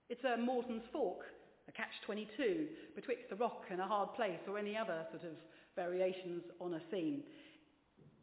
It's 0.09 0.22
a 0.22 0.38
Morton's 0.38 0.87
fork, 0.92 1.27
a 1.68 1.72
catch-22, 1.72 2.94
betwixt 2.94 3.33
a 3.33 3.35
rock 3.35 3.64
and 3.70 3.81
a 3.81 3.87
hard 3.87 4.14
place 4.14 4.38
or 4.46 4.57
any 4.57 4.77
other 4.77 5.05
sort 5.11 5.25
of 5.25 5.37
variations 5.75 6.44
on 6.61 6.75
a 6.75 6.81
theme. 6.92 7.25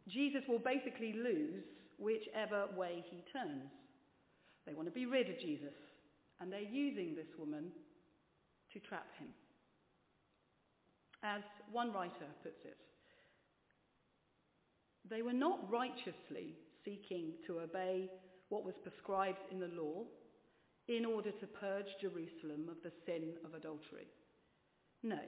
Jesus 0.08 0.42
will 0.48 0.60
basically 0.60 1.12
lose 1.12 1.64
whichever 2.04 2.66
way 2.76 3.04
he 3.10 3.24
turns. 3.32 3.72
They 4.66 4.74
want 4.74 4.88
to 4.88 4.94
be 4.94 5.06
rid 5.06 5.30
of 5.30 5.40
Jesus, 5.40 5.74
and 6.40 6.52
they're 6.52 6.62
using 6.62 7.16
this 7.16 7.32
woman 7.40 7.72
to 8.74 8.80
trap 8.80 9.08
him. 9.18 9.30
As 11.24 11.42
one 11.72 11.94
writer 11.94 12.28
puts 12.44 12.66
it, 12.66 12.78
they 15.10 15.22
were 15.22 15.34
not 15.34 15.72
righteously 15.72 16.56
seeking 16.84 17.34
to 17.48 17.60
obey 17.60 18.10
what 18.50 18.66
was 18.66 18.76
prescribed 18.84 19.40
in 19.52 19.60
the 19.60 19.72
law 19.82 20.04
in 20.88 21.06
order 21.06 21.32
to 21.32 21.48
purge 21.48 21.88
Jerusalem 22.02 22.68
of 22.70 22.78
the 22.84 22.92
sin 23.06 23.34
of 23.46 23.54
adultery. 23.54 24.08
No. 25.02 25.20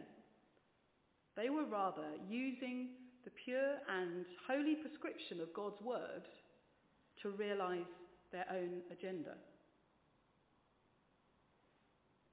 They 1.35 1.49
were 1.49 1.65
rather 1.65 2.11
using 2.29 2.89
the 3.23 3.31
pure 3.43 3.75
and 3.89 4.25
holy 4.47 4.75
prescription 4.75 5.41
of 5.41 5.53
God's 5.53 5.81
word 5.81 6.27
to 7.25 7.31
realize 7.31 7.89
their 8.31 8.45
own 8.53 8.85
agenda. 8.93 9.33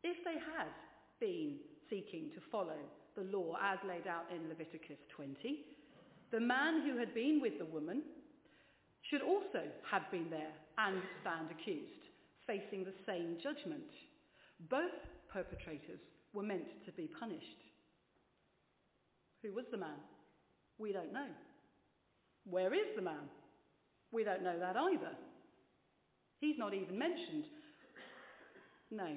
If 0.05 0.23
they 0.23 0.37
had 0.37 0.69
been 1.19 1.57
seeking 1.89 2.29
to 2.35 2.41
follow 2.53 2.77
the 3.17 3.23
law 3.23 3.57
as 3.63 3.79
laid 3.89 4.07
out 4.07 4.27
in 4.31 4.51
Leviticus 4.51 5.01
20, 5.17 5.65
the 6.31 6.41
man 6.41 6.83
who 6.85 6.99
had 6.99 7.15
been 7.15 7.41
with 7.41 7.57
the 7.59 7.65
woman 7.65 8.03
should 9.09 9.23
also 9.23 9.65
have 9.91 10.03
been 10.11 10.29
there 10.29 10.53
and 10.77 11.01
stand 11.23 11.49
accused, 11.51 12.05
facing 12.47 12.85
the 12.85 12.93
same 13.07 13.39
judgment. 13.43 13.89
Both 14.69 14.93
perpetrators 15.33 16.01
were 16.35 16.43
meant 16.43 16.85
to 16.85 16.93
be 16.93 17.09
punished. 17.19 17.65
Who 19.43 19.55
was 19.55 19.65
the 19.71 19.79
man? 19.79 20.01
We 20.79 20.93
don't 20.93 21.15
know. 21.15 21.29
Where 22.45 22.75
is 22.75 22.93
the 22.95 23.03
man? 23.03 23.29
We 24.13 24.25
don't 24.25 24.43
know 24.43 24.59
that 24.59 24.77
either. 24.77 25.11
He's 26.41 26.59
not 26.59 26.75
even 26.75 26.99
mentioned. 26.99 27.45
No, 28.91 29.17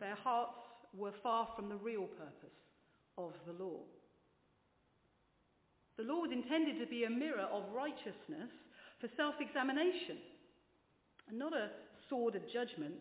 their 0.00 0.16
hearts 0.16 0.60
were 0.94 1.14
far 1.22 1.48
from 1.56 1.70
the 1.70 1.76
real 1.76 2.06
purpose 2.06 2.58
of 3.16 3.32
the 3.46 3.64
law. 3.64 3.80
The 5.96 6.02
law 6.02 6.20
was 6.20 6.30
intended 6.32 6.78
to 6.80 6.86
be 6.86 7.04
a 7.04 7.10
mirror 7.10 7.48
of 7.50 7.62
righteousness 7.74 8.50
for 9.00 9.08
self-examination, 9.16 10.18
and 11.28 11.38
not 11.38 11.54
a 11.54 11.70
sword 12.10 12.34
of 12.34 12.42
judgment 12.52 13.00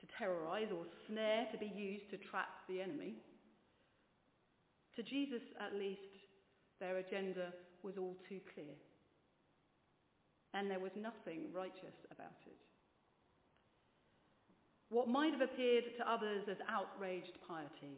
to 0.00 0.06
terrorize 0.18 0.68
or 0.70 0.84
snare 1.08 1.46
to 1.52 1.58
be 1.58 1.72
used 1.74 2.10
to 2.10 2.18
trap 2.18 2.48
the 2.68 2.82
enemy. 2.82 3.14
To 4.96 5.02
Jesus, 5.02 5.42
at 5.58 5.78
least, 5.78 6.00
their 6.80 6.98
agenda 6.98 7.52
was 7.82 7.94
all 7.96 8.16
too 8.28 8.40
clear. 8.52 8.74
And 10.54 10.70
there 10.70 10.80
was 10.80 10.92
nothing 10.96 11.52
righteous 11.52 11.96
about 12.10 12.40
it. 12.46 12.58
What 14.90 15.08
might 15.08 15.32
have 15.32 15.40
appeared 15.40 15.84
to 15.96 16.10
others 16.10 16.44
as 16.50 16.58
outraged 16.68 17.38
piety 17.48 17.96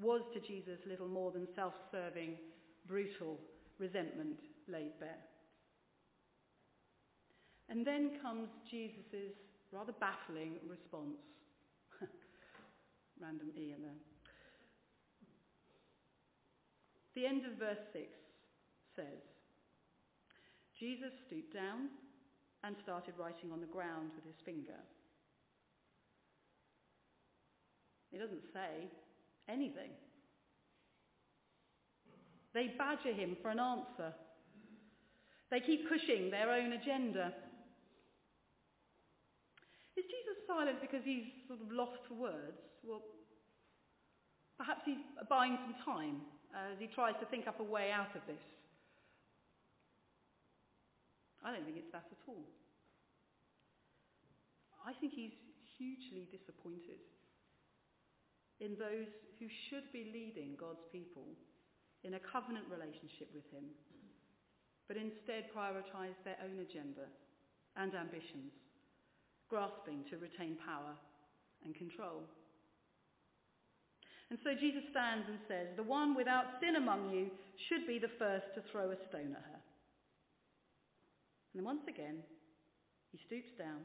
was 0.00 0.22
to 0.32 0.40
Jesus 0.40 0.80
little 0.86 1.08
more 1.08 1.30
than 1.30 1.46
self-serving, 1.54 2.38
brutal 2.86 3.38
resentment 3.78 4.38
laid 4.66 4.98
bare. 4.98 5.18
And 7.68 7.86
then 7.86 8.12
comes 8.22 8.48
Jesus' 8.70 9.36
rather 9.70 9.92
baffling 9.92 10.56
response. 10.68 11.20
Random 13.20 13.50
E 13.56 13.74
in 13.76 13.82
there. 13.82 14.00
The 17.14 17.26
end 17.26 17.44
of 17.44 17.58
verse 17.58 17.84
6 17.92 18.04
says, 18.96 19.31
Jesus 20.82 21.14
stooped 21.28 21.54
down 21.54 21.94
and 22.66 22.74
started 22.82 23.14
writing 23.16 23.54
on 23.54 23.60
the 23.60 23.70
ground 23.70 24.10
with 24.18 24.26
his 24.26 24.34
finger. 24.44 24.82
He 28.10 28.18
doesn't 28.18 28.42
say 28.52 28.90
anything. 29.48 29.94
They 32.52 32.74
badger 32.76 33.14
him 33.14 33.36
for 33.40 33.50
an 33.50 33.60
answer. 33.60 34.10
They 35.52 35.60
keep 35.60 35.88
pushing 35.88 36.32
their 36.32 36.50
own 36.50 36.72
agenda. 36.72 37.32
Is 39.96 40.02
Jesus 40.02 40.38
silent 40.48 40.80
because 40.80 41.02
he's 41.04 41.30
sort 41.46 41.60
of 41.62 41.70
lost 41.70 42.02
for 42.08 42.14
words? 42.14 42.58
Well, 42.82 43.02
perhaps 44.58 44.80
he's 44.84 44.98
buying 45.30 45.56
some 45.62 45.76
time 45.86 46.26
uh, 46.50 46.74
as 46.74 46.80
he 46.80 46.88
tries 46.88 47.14
to 47.20 47.26
think 47.26 47.46
up 47.46 47.60
a 47.60 47.62
way 47.62 47.92
out 47.94 48.16
of 48.16 48.22
this. 48.26 48.42
I 51.44 51.50
don't 51.50 51.66
think 51.66 51.78
it's 51.78 51.92
that 51.92 52.06
at 52.06 52.22
all. 52.26 52.46
I 54.86 54.94
think 54.98 55.14
he's 55.14 55.34
hugely 55.78 56.26
disappointed 56.30 57.02
in 58.62 58.78
those 58.78 59.10
who 59.38 59.46
should 59.66 59.90
be 59.90 60.10
leading 60.14 60.54
God's 60.54 60.86
people 60.94 61.26
in 62.06 62.14
a 62.14 62.22
covenant 62.30 62.66
relationship 62.70 63.30
with 63.34 63.46
him, 63.50 63.74
but 64.86 64.98
instead 64.98 65.50
prioritize 65.50 66.18
their 66.22 66.38
own 66.42 66.62
agenda 66.62 67.10
and 67.74 67.94
ambitions, 67.94 68.54
grasping 69.50 70.06
to 70.10 70.18
retain 70.18 70.58
power 70.62 70.94
and 71.64 71.74
control. 71.74 72.22
And 74.30 74.38
so 74.42 74.54
Jesus 74.58 74.82
stands 74.90 75.26
and 75.28 75.38
says, 75.46 75.74
The 75.76 75.86
one 75.86 76.14
without 76.14 76.58
sin 76.58 76.76
among 76.76 77.10
you 77.10 77.30
should 77.68 77.86
be 77.86 77.98
the 77.98 78.14
first 78.18 78.46
to 78.54 78.66
throw 78.70 78.90
a 78.90 78.98
stone 79.10 79.34
at 79.34 79.46
her. 79.46 79.61
And 81.52 81.60
then 81.60 81.64
once 81.64 81.82
again, 81.88 82.16
he 83.12 83.18
stoops 83.26 83.52
down 83.58 83.84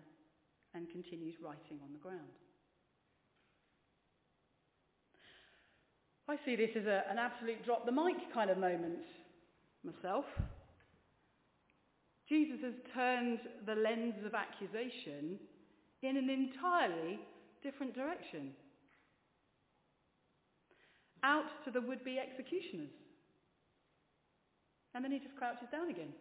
and 0.73 0.89
continues 0.89 1.35
writing 1.43 1.79
on 1.83 1.91
the 1.91 1.99
ground. 1.99 2.31
I 6.29 6.35
see 6.45 6.55
this 6.55 6.71
as 6.75 6.85
a, 6.85 7.03
an 7.09 7.17
absolute 7.17 7.63
drop 7.65 7.85
the 7.85 7.91
mic 7.91 8.17
kind 8.33 8.49
of 8.49 8.57
moment 8.57 9.03
myself. 9.83 10.25
Jesus 12.27 12.59
has 12.63 12.73
turned 12.93 13.39
the 13.65 13.75
lens 13.75 14.15
of 14.25 14.33
accusation 14.33 15.39
in 16.03 16.17
an 16.17 16.29
entirely 16.29 17.19
different 17.63 17.95
direction. 17.95 18.51
Out 21.23 21.47
to 21.65 21.71
the 21.71 21.81
would-be 21.81 22.19
executioners. 22.19 22.91
And 24.93 25.03
then 25.03 25.11
he 25.11 25.19
just 25.19 25.35
crouches 25.37 25.67
down 25.71 25.89
again. 25.89 26.11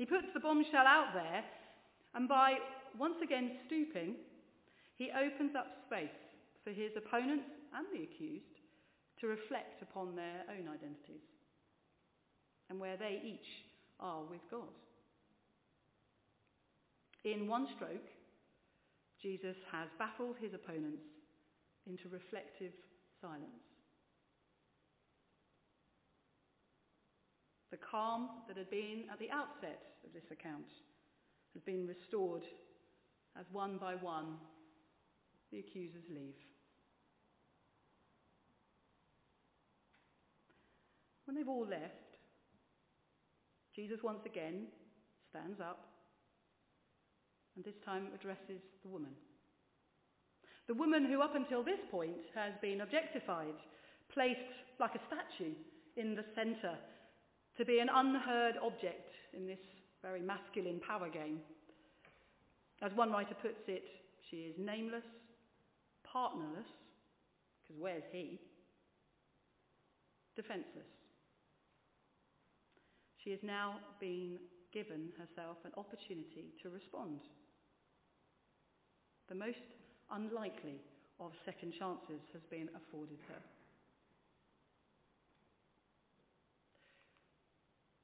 He 0.00 0.06
puts 0.06 0.32
the 0.32 0.40
bombshell 0.40 0.86
out 0.88 1.12
there, 1.12 1.44
and 2.14 2.26
by 2.26 2.54
once 2.98 3.16
again 3.22 3.58
stooping, 3.66 4.14
he 4.96 5.10
opens 5.12 5.52
up 5.54 5.66
space 5.84 6.08
for 6.64 6.70
his 6.70 6.92
opponents 6.96 7.44
and 7.76 7.84
the 7.92 8.04
accused 8.04 8.64
to 9.20 9.26
reflect 9.26 9.82
upon 9.82 10.16
their 10.16 10.40
own 10.48 10.72
identities 10.72 11.28
and 12.70 12.80
where 12.80 12.96
they 12.96 13.20
each 13.22 13.44
are 14.00 14.22
with 14.22 14.40
God. 14.50 14.72
In 17.24 17.46
one 17.46 17.68
stroke, 17.76 18.08
Jesus 19.20 19.56
has 19.70 19.88
baffled 19.98 20.36
his 20.40 20.54
opponents 20.54 21.04
into 21.86 22.08
reflective 22.08 22.72
silence. 23.20 23.68
The 27.70 27.76
calm 27.76 28.30
that 28.48 28.56
had 28.56 28.70
been 28.70 29.04
at 29.12 29.18
the 29.18 29.30
outset 29.30 29.89
of 30.04 30.12
this 30.12 30.30
account 30.30 30.68
has 31.54 31.62
been 31.62 31.86
restored 31.86 32.42
as 33.38 33.46
one 33.52 33.78
by 33.78 33.94
one 33.94 34.36
the 35.50 35.58
accusers 35.58 36.04
leave. 36.08 36.38
When 41.24 41.36
they've 41.36 41.48
all 41.48 41.66
left, 41.66 42.18
Jesus 43.74 43.98
once 44.02 44.20
again 44.26 44.66
stands 45.30 45.60
up 45.60 45.86
and 47.56 47.64
this 47.64 47.78
time 47.84 48.08
addresses 48.14 48.62
the 48.82 48.88
woman. 48.88 49.12
The 50.66 50.74
woman 50.74 51.04
who 51.04 51.20
up 51.20 51.34
until 51.34 51.64
this 51.64 51.80
point 51.90 52.22
has 52.34 52.52
been 52.62 52.80
objectified, 52.80 53.58
placed 54.12 54.38
like 54.78 54.94
a 54.94 55.02
statue 55.06 55.54
in 55.96 56.14
the 56.14 56.24
centre, 56.34 56.78
to 57.58 57.64
be 57.64 57.80
an 57.80 57.88
unheard 57.92 58.54
object 58.62 59.10
in 59.34 59.46
this 59.46 59.58
very 60.02 60.20
masculine 60.20 60.80
power 60.86 61.08
game. 61.08 61.38
As 62.82 62.92
one 62.94 63.12
writer 63.12 63.34
puts 63.34 63.68
it, 63.68 63.84
she 64.30 64.36
is 64.36 64.54
nameless, 64.58 65.04
partnerless, 66.04 66.66
because 67.62 67.80
where's 67.80 68.02
he? 68.10 68.38
Defenceless. 70.36 70.88
She 73.22 73.30
has 73.30 73.40
now 73.42 73.76
been 74.00 74.38
given 74.72 75.10
herself 75.18 75.58
an 75.64 75.72
opportunity 75.76 76.54
to 76.62 76.70
respond. 76.70 77.20
The 79.28 79.34
most 79.34 79.58
unlikely 80.10 80.80
of 81.20 81.32
second 81.44 81.74
chances 81.78 82.22
has 82.32 82.42
been 82.50 82.68
afforded 82.74 83.18
her. 83.28 83.42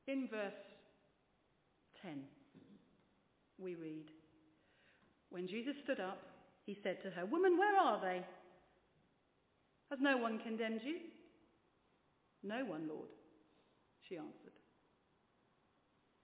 In 0.07 0.29
verse 0.29 0.66
10, 2.07 2.23
we 3.59 3.75
read, 3.75 4.07
When 5.31 5.49
Jesus 5.49 5.75
stood 5.83 5.99
up, 5.99 6.23
he 6.65 6.79
said 6.83 7.03
to 7.03 7.11
her, 7.11 7.27
Woman, 7.27 7.59
where 7.59 7.77
are 7.77 8.01
they? 8.01 8.23
Has 9.91 9.99
no 10.01 10.17
one 10.17 10.39
condemned 10.39 10.81
you? 10.85 10.97
No 12.43 12.65
one, 12.65 12.89
Lord, 12.89 13.09
she 14.09 14.17
answered. 14.17 14.55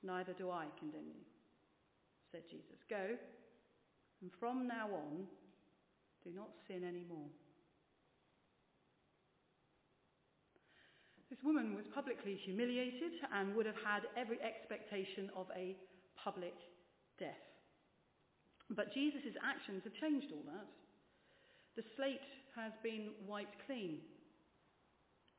Neither 0.04 0.32
do 0.32 0.50
I 0.50 0.66
condemn 0.78 1.06
you, 1.06 1.22
said 2.30 2.42
Jesus. 2.50 2.78
Go, 2.88 3.16
and 4.20 4.30
from 4.38 4.68
now 4.68 4.86
on, 4.86 5.26
do 6.24 6.30
not 6.34 6.50
sin 6.68 6.82
any 6.86 7.04
more. 7.08 7.26
Woman 11.44 11.74
was 11.74 11.84
publicly 11.94 12.38
humiliated 12.44 13.12
and 13.34 13.54
would 13.54 13.66
have 13.66 13.78
had 13.84 14.02
every 14.16 14.38
expectation 14.40 15.30
of 15.36 15.46
a 15.56 15.76
public 16.22 16.54
death. 17.18 17.42
But 18.70 18.94
Jesus' 18.94 19.36
actions 19.42 19.82
have 19.84 19.94
changed 20.00 20.32
all 20.32 20.44
that. 20.46 20.68
The 21.76 21.84
slate 21.96 22.24
has 22.54 22.72
been 22.82 23.10
wiped 23.26 23.56
clean. 23.66 23.98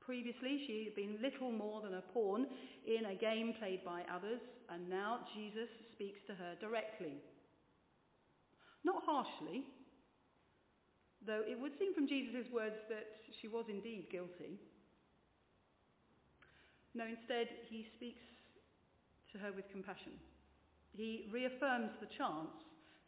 Previously, 0.02 0.64
she 0.68 0.84
had 0.86 0.96
been 0.96 1.22
little 1.22 1.52
more 1.52 1.82
than 1.82 1.94
a 1.94 2.04
pawn 2.14 2.46
in 2.86 3.06
a 3.06 3.16
game 3.16 3.54
played 3.60 3.86
by 3.86 4.04
others, 4.14 4.42
and 4.70 4.90
now 4.90 5.20
Jesus 5.34 5.70
speaks 5.96 6.20
to 6.28 6.36
her 6.36 6.56
directly. 6.60 7.16
Not 8.84 9.04
harshly, 9.06 9.64
though 11.26 11.42
it 11.48 11.58
would 11.58 11.72
seem 11.80 11.94
from 11.94 12.08
Jesus' 12.08 12.52
words 12.52 12.76
that 12.90 13.08
she 13.40 13.48
was 13.48 13.66
indeed 13.70 14.08
guilty. 14.12 14.60
No, 16.94 17.06
instead, 17.06 17.50
he 17.70 17.86
speaks 17.98 18.22
to 19.34 19.40
her 19.40 19.52
with 19.52 19.66
compassion. 19.72 20.14
He 20.94 21.28
reaffirms 21.34 21.90
the 22.00 22.12
chance 22.18 22.54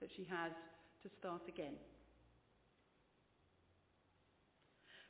that 0.01 0.09
she 0.17 0.25
has 0.25 0.51
to 1.03 1.09
start 1.19 1.41
again. 1.47 1.77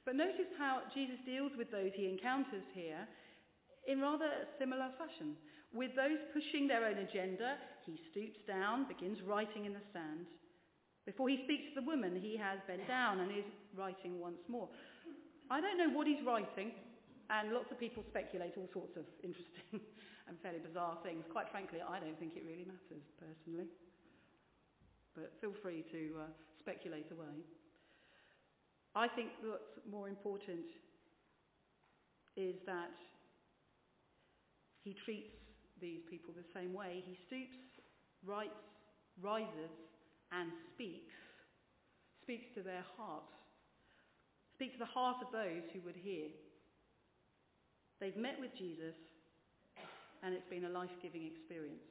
But 0.04 0.16
notice 0.16 0.52
how 0.60 0.82
Jesus 0.94 1.18
deals 1.26 1.52
with 1.58 1.72
those 1.72 1.92
he 1.96 2.08
encounters 2.08 2.68
here 2.76 3.08
in 3.88 4.02
rather 4.02 4.30
similar 4.60 4.90
fashion. 5.00 5.34
With 5.74 5.96
those 5.96 6.20
pushing 6.32 6.68
their 6.68 6.86
own 6.86 6.98
agenda, 7.00 7.58
he 7.86 8.00
stoops 8.12 8.40
down, 8.48 8.88
begins 8.88 9.18
writing 9.26 9.66
in 9.66 9.74
the 9.74 9.86
sand. 9.94 10.28
Before 11.06 11.30
he 11.30 11.42
speaks 11.46 11.74
to 11.74 11.82
the 11.82 11.88
woman, 11.88 12.20
he 12.20 12.38
has 12.38 12.60
bent 12.68 12.88
down 12.88 13.20
and 13.20 13.32
is 13.32 13.46
writing 13.78 14.20
once 14.20 14.42
more. 14.48 14.70
I 15.50 15.62
don't 15.62 15.78
know 15.78 15.90
what 15.90 16.08
he's 16.08 16.26
writing, 16.26 16.72
and 17.30 17.52
lots 17.52 17.72
of 17.72 17.80
people 17.80 18.04
speculate 18.08 18.54
all 18.58 18.70
sorts 18.74 18.98
of 18.98 19.06
interesting 19.24 19.82
and 20.28 20.38
fairly 20.42 20.60
bizarre 20.60 20.98
things. 21.04 21.26
Quite 21.32 21.50
frankly, 21.50 21.80
I 21.82 22.00
don't 22.00 22.18
think 22.20 22.38
it 22.38 22.44
really 22.46 22.66
matters, 22.66 23.06
personally. 23.18 23.70
But 25.16 25.32
feel 25.42 25.54
free 25.64 25.84
to 25.92 26.02
uh, 26.22 26.32
speculate 26.60 27.10
away. 27.12 27.46
I 28.96 29.08
think 29.08 29.30
what's 29.44 29.76
more 29.90 30.08
important 30.08 30.68
is 32.38 32.56
that 32.66 32.96
he 34.84 34.96
treats 35.06 35.34
these 35.82 36.02
people 36.10 36.34
the 36.36 36.48
same 36.54 36.74
way. 36.74 37.04
He 37.06 37.18
stoops, 37.28 37.58
writes, 38.24 38.64
rises, 39.22 39.74
and 40.32 40.52
speaks. 40.74 41.16
Speaks 42.22 42.48
to 42.56 42.62
their 42.62 42.84
heart. 42.98 43.30
Speaks 44.54 44.74
to 44.74 44.80
the 44.80 44.86
heart 44.86 45.18
of 45.26 45.32
those 45.32 45.64
who 45.74 45.82
would 45.82 45.96
hear. 45.96 46.28
They've 48.00 48.18
met 48.18 48.40
with 48.40 48.56
Jesus, 48.58 48.96
and 50.24 50.34
it's 50.34 50.50
been 50.50 50.66
a 50.66 50.70
life-giving 50.70 51.26
experience. 51.26 51.86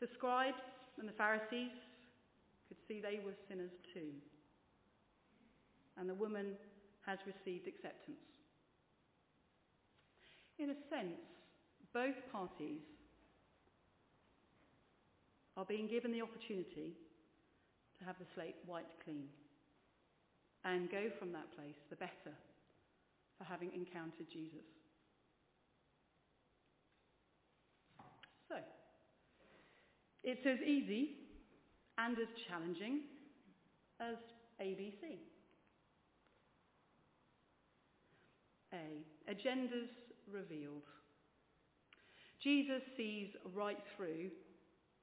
The 0.00 0.08
scribes 0.14 0.60
and 0.98 1.08
the 1.08 1.12
Pharisees 1.12 1.72
could 2.68 2.76
see 2.86 3.00
they 3.00 3.20
were 3.24 3.34
sinners 3.48 3.72
too. 3.94 4.12
And 5.96 6.08
the 6.08 6.14
woman 6.14 6.54
has 7.06 7.18
received 7.26 7.66
acceptance. 7.66 8.20
In 10.58 10.70
a 10.70 10.78
sense, 10.90 11.18
both 11.94 12.16
parties 12.30 12.82
are 15.56 15.64
being 15.64 15.88
given 15.88 16.12
the 16.12 16.22
opportunity 16.22 16.94
to 17.98 18.04
have 18.04 18.16
the 18.18 18.26
slate 18.34 18.56
wiped 18.66 19.02
clean 19.04 19.26
and 20.64 20.90
go 20.90 21.10
from 21.18 21.32
that 21.32 21.50
place 21.56 21.78
the 21.90 21.96
better 21.96 22.34
for 23.38 23.44
having 23.44 23.72
encountered 23.72 24.26
Jesus. 24.32 24.66
So, 28.48 28.56
it's 30.24 30.44
as 30.44 30.58
easy 30.66 31.16
and 31.96 32.18
as 32.18 32.28
challenging 32.48 33.00
as 34.00 34.16
ABC. 34.60 35.18
A. 38.72 39.32
Agendas 39.32 39.88
revealed. 40.30 40.82
Jesus 42.42 42.82
sees 42.96 43.28
right 43.54 43.78
through 43.96 44.30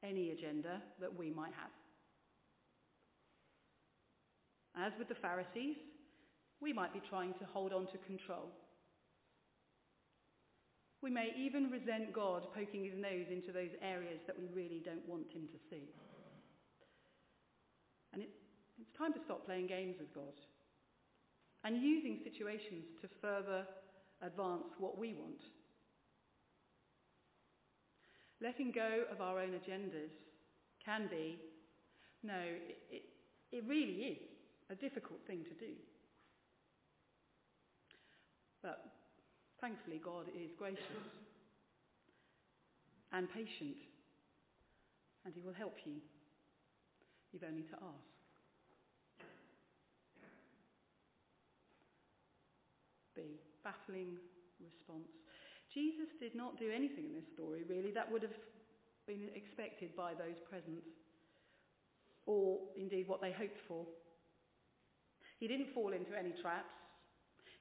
any 0.04 0.32
agenda 0.32 0.82
that 1.02 1.18
we 1.18 1.32
might 1.32 1.54
have. 1.54 1.72
As 4.78 4.92
with 5.00 5.08
the 5.08 5.16
Pharisees, 5.16 5.78
we 6.62 6.74
might 6.74 6.94
be 6.94 7.02
trying 7.10 7.34
to 7.34 7.46
hold 7.52 7.74
on 7.74 7.88
to 7.88 7.98
control. 8.06 8.50
We 11.02 11.12
may 11.12 11.34
even 11.38 11.70
resent 11.70 12.14
God 12.14 12.48
poking 12.56 12.84
his 12.84 12.98
nose 12.98 13.28
into 13.30 13.52
those 13.52 13.70
areas 13.82 14.20
that 14.26 14.40
we 14.40 14.48
really 14.54 14.82
don't 14.84 15.08
want 15.08 15.30
him 15.32 15.48
to 15.52 15.60
see. 15.70 15.84
And 18.14 18.24
it, 18.24 18.30
it's 18.80 18.98
time 18.98 19.14
to 19.14 19.20
stop 19.26 19.46
playing 19.46 19.68
games 19.68 19.98
with 20.00 20.14
God 20.16 20.34
and 21.64 21.82
using 21.82 22.20
situations 22.24 22.86
to 23.02 23.08
further 23.22 23.68
advance 24.22 24.74
what 24.80 24.98
we 24.98 25.14
want. 25.14 25.42
Letting 28.42 28.72
go 28.72 29.04
of 29.12 29.22
our 29.22 29.40
own 29.40 29.52
agendas 29.52 30.14
can 30.84 31.08
be, 31.10 31.38
no, 32.24 32.38
it, 32.38 32.78
it, 32.90 33.04
it 33.52 33.64
really 33.68 34.16
is 34.16 34.18
a 34.70 34.76
difficult 34.76 35.20
thing 35.28 35.44
to 35.44 35.54
do. 35.66 35.74
But 38.66 38.82
thankfully, 39.62 40.02
God 40.04 40.26
is 40.34 40.50
gracious 40.58 41.06
and 43.14 43.30
patient, 43.30 43.78
and 45.24 45.36
He 45.36 45.42
will 45.42 45.54
help 45.54 45.78
you. 45.86 46.02
You've 47.32 47.46
only 47.46 47.62
to 47.62 47.76
ask. 47.76 48.10
B. 53.16 53.22
Baffling 53.64 54.18
response. 54.60 55.14
Jesus 55.72 56.10
did 56.20 56.34
not 56.34 56.58
do 56.58 56.72
anything 56.74 57.06
in 57.06 57.14
this 57.14 57.30
story, 57.36 57.62
really, 57.70 57.92
that 57.92 58.12
would 58.12 58.24
have 58.24 58.34
been 59.06 59.30
expected 59.36 59.96
by 59.96 60.14
those 60.14 60.42
present, 60.50 60.82
or 62.26 62.58
indeed 62.76 63.08
what 63.08 63.22
they 63.22 63.32
hoped 63.32 63.60
for. 63.68 63.86
He 65.40 65.48
didn't 65.48 65.72
fall 65.76 65.94
into 65.94 66.18
any 66.18 66.34
traps. 66.42 66.74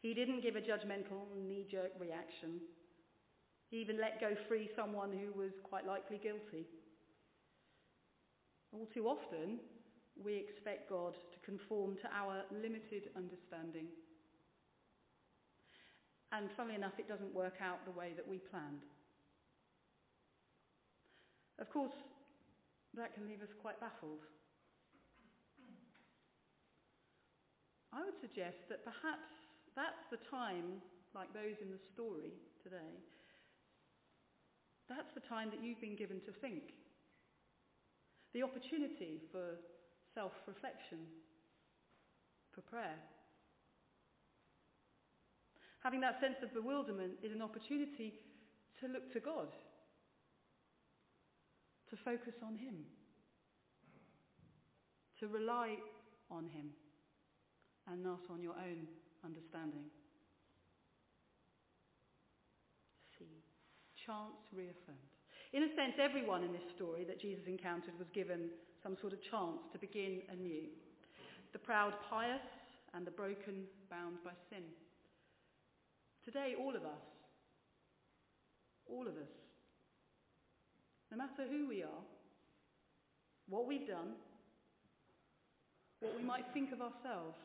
He 0.05 0.13
didn't 0.13 0.43
give 0.43 0.55
a 0.55 0.61
judgmental, 0.61 1.25
knee-jerk 1.49 1.93
reaction. 1.99 2.61
He 3.71 3.79
even 3.79 3.99
let 3.99 4.21
go 4.21 4.37
free 4.47 4.69
someone 4.77 5.09
who 5.11 5.33
was 5.33 5.53
quite 5.63 5.87
likely 5.87 6.21
guilty. 6.23 6.67
All 8.71 8.87
too 8.93 9.09
often, 9.09 9.61
we 10.23 10.37
expect 10.37 10.91
God 10.91 11.15
to 11.33 11.39
conform 11.41 11.97
to 12.03 12.09
our 12.13 12.45
limited 12.53 13.17
understanding. 13.17 13.87
And 16.33 16.51
funnily 16.55 16.75
enough, 16.75 16.99
it 16.99 17.09
doesn't 17.09 17.35
work 17.35 17.57
out 17.63 17.87
the 17.87 17.99
way 17.99 18.13
that 18.15 18.29
we 18.29 18.37
planned. 18.37 18.85
Of 21.59 21.71
course, 21.71 21.97
that 22.93 23.15
can 23.15 23.27
leave 23.27 23.41
us 23.41 23.55
quite 23.63 23.81
baffled. 23.81 24.21
I 27.91 28.05
would 28.05 28.21
suggest 28.21 28.69
that 28.69 28.85
perhaps 28.85 29.44
that's 29.77 30.07
the 30.11 30.23
time, 30.31 30.81
like 31.15 31.33
those 31.35 31.59
in 31.63 31.71
the 31.71 31.83
story 31.93 32.33
today, 32.63 32.95
that's 34.89 35.11
the 35.15 35.25
time 35.27 35.51
that 35.51 35.63
you've 35.63 35.81
been 35.81 35.97
given 35.97 36.21
to 36.27 36.33
think. 36.41 36.75
The 38.35 38.43
opportunity 38.43 39.23
for 39.33 39.59
self-reflection, 40.15 40.99
for 42.55 42.61
prayer. 42.63 42.99
Having 45.83 46.01
that 46.01 46.21
sense 46.21 46.37
of 46.43 46.55
bewilderment 46.55 47.13
is 47.23 47.33
an 47.33 47.43
opportunity 47.43 48.15
to 48.81 48.89
look 48.89 49.13
to 49.13 49.21
God, 49.21 49.49
to 51.91 51.97
focus 52.05 52.35
on 52.45 52.57
Him, 52.57 52.85
to 55.21 55.29
rely 55.29 55.77
on 56.31 56.45
Him 56.47 56.71
and 57.91 58.03
not 58.03 58.21
on 58.31 58.43
your 58.43 58.55
own 58.55 58.89
understanding. 59.25 59.89
C. 63.19 63.25
Chance 64.07 64.39
reaffirmed. 64.53 65.11
In 65.53 65.65
a 65.65 65.71
sense, 65.75 65.97
everyone 66.03 66.45
in 66.45 66.53
this 66.53 66.69
story 66.77 67.05
that 67.05 67.21
Jesus 67.21 67.45
encountered 67.47 67.97
was 67.99 68.09
given 68.13 68.51
some 68.83 68.97
sort 69.01 69.13
of 69.13 69.21
chance 69.31 69.65
to 69.73 69.79
begin 69.79 70.21
anew. 70.29 70.69
The 71.53 71.59
proud 71.59 71.95
pious 72.11 72.45
and 72.93 73.07
the 73.07 73.11
broken 73.11 73.65
bound 73.89 74.19
by 74.25 74.33
sin. 74.51 74.65
Today, 76.25 76.55
all 76.59 76.75
of 76.75 76.83
us, 76.83 77.05
all 78.87 79.07
of 79.07 79.15
us, 79.15 79.33
no 81.11 81.19
matter 81.19 81.49
who 81.49 81.69
we 81.69 81.83
are, 81.83 82.03
what 83.49 83.67
we've 83.67 83.87
done, 83.87 84.19
what 86.01 86.17
we 86.17 86.23
might 86.23 86.45
think 86.53 86.73
of 86.73 86.81
ourselves, 86.81 87.37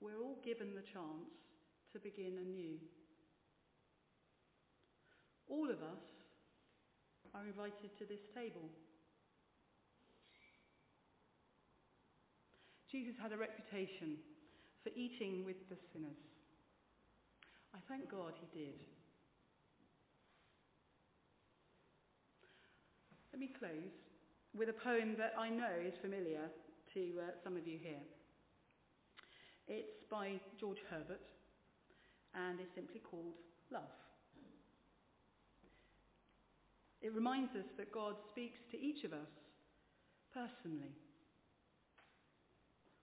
we're 0.00 0.20
all 0.20 0.38
given 0.44 0.74
the 0.74 0.82
chance 0.82 1.32
to 1.92 1.98
begin 1.98 2.38
anew. 2.38 2.76
All 5.48 5.70
of 5.70 5.82
us 5.82 6.04
are 7.34 7.46
invited 7.46 7.96
to 7.98 8.04
this 8.04 8.20
table. 8.34 8.68
Jesus 12.90 13.14
had 13.20 13.32
a 13.32 13.36
reputation 13.36 14.16
for 14.82 14.90
eating 14.96 15.44
with 15.44 15.56
the 15.68 15.76
sinners. 15.92 16.16
I 17.74 17.78
thank 17.88 18.10
God 18.10 18.32
he 18.40 18.58
did. 18.58 18.78
Let 23.32 23.40
me 23.40 23.50
close 23.58 23.92
with 24.56 24.70
a 24.70 24.72
poem 24.72 25.14
that 25.18 25.34
I 25.38 25.50
know 25.50 25.76
is 25.84 25.92
familiar 26.00 26.48
to 26.94 27.00
uh, 27.20 27.30
some 27.44 27.56
of 27.56 27.66
you 27.66 27.78
here. 27.82 28.00
It's 29.68 30.04
by 30.10 30.40
George 30.60 30.78
Herbert 30.90 31.26
and 32.34 32.60
is 32.60 32.66
simply 32.74 33.00
called 33.00 33.34
Love. 33.70 33.82
It 37.02 37.12
reminds 37.14 37.54
us 37.56 37.66
that 37.76 37.92
God 37.92 38.14
speaks 38.30 38.58
to 38.70 38.80
each 38.80 39.04
of 39.04 39.12
us 39.12 39.30
personally. 40.32 40.94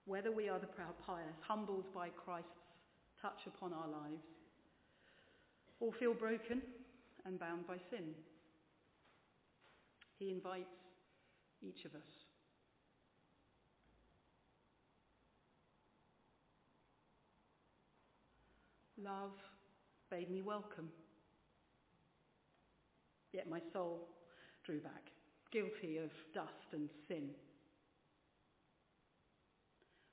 Whether 0.06 0.32
we 0.32 0.48
are 0.48 0.58
the 0.58 0.66
proud 0.66 0.94
pious, 1.06 1.36
humbled 1.46 1.92
by 1.94 2.08
Christ's 2.08 2.50
touch 3.20 3.46
upon 3.46 3.72
our 3.72 3.88
lives, 3.88 4.24
or 5.80 5.92
feel 5.92 6.14
broken 6.14 6.60
and 7.24 7.38
bound 7.38 7.66
by 7.66 7.76
sin, 7.90 8.14
he 10.18 10.30
invites 10.30 10.76
each 11.62 11.84
of 11.84 11.94
us. 11.94 12.33
Love 19.04 19.36
bade 20.10 20.30
me 20.30 20.40
welcome. 20.40 20.88
Yet 23.32 23.50
my 23.50 23.60
soul 23.72 24.08
drew 24.64 24.80
back, 24.80 25.10
guilty 25.52 25.98
of 25.98 26.10
dust 26.32 26.72
and 26.72 26.88
sin. 27.06 27.30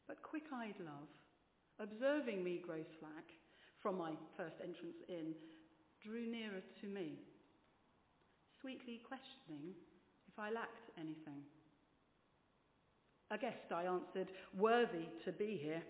But 0.07 0.21
quick-eyed 0.23 0.75
love, 0.79 1.07
observing 1.79 2.43
me 2.43 2.61
grow 2.65 2.83
slack 2.99 3.31
from 3.81 3.97
my 3.97 4.11
first 4.35 4.55
entrance 4.61 4.97
in, 5.07 5.35
drew 6.03 6.29
nearer 6.29 6.61
to 6.81 6.87
me, 6.87 7.13
sweetly 8.59 8.99
questioning 9.07 9.73
if 10.27 10.37
I 10.37 10.51
lacked 10.51 10.89
anything. 10.97 11.43
A 13.29 13.37
guest, 13.37 13.71
I 13.73 13.83
answered, 13.83 14.27
worthy 14.57 15.05
to 15.23 15.31
be 15.31 15.57
here. 15.61 15.81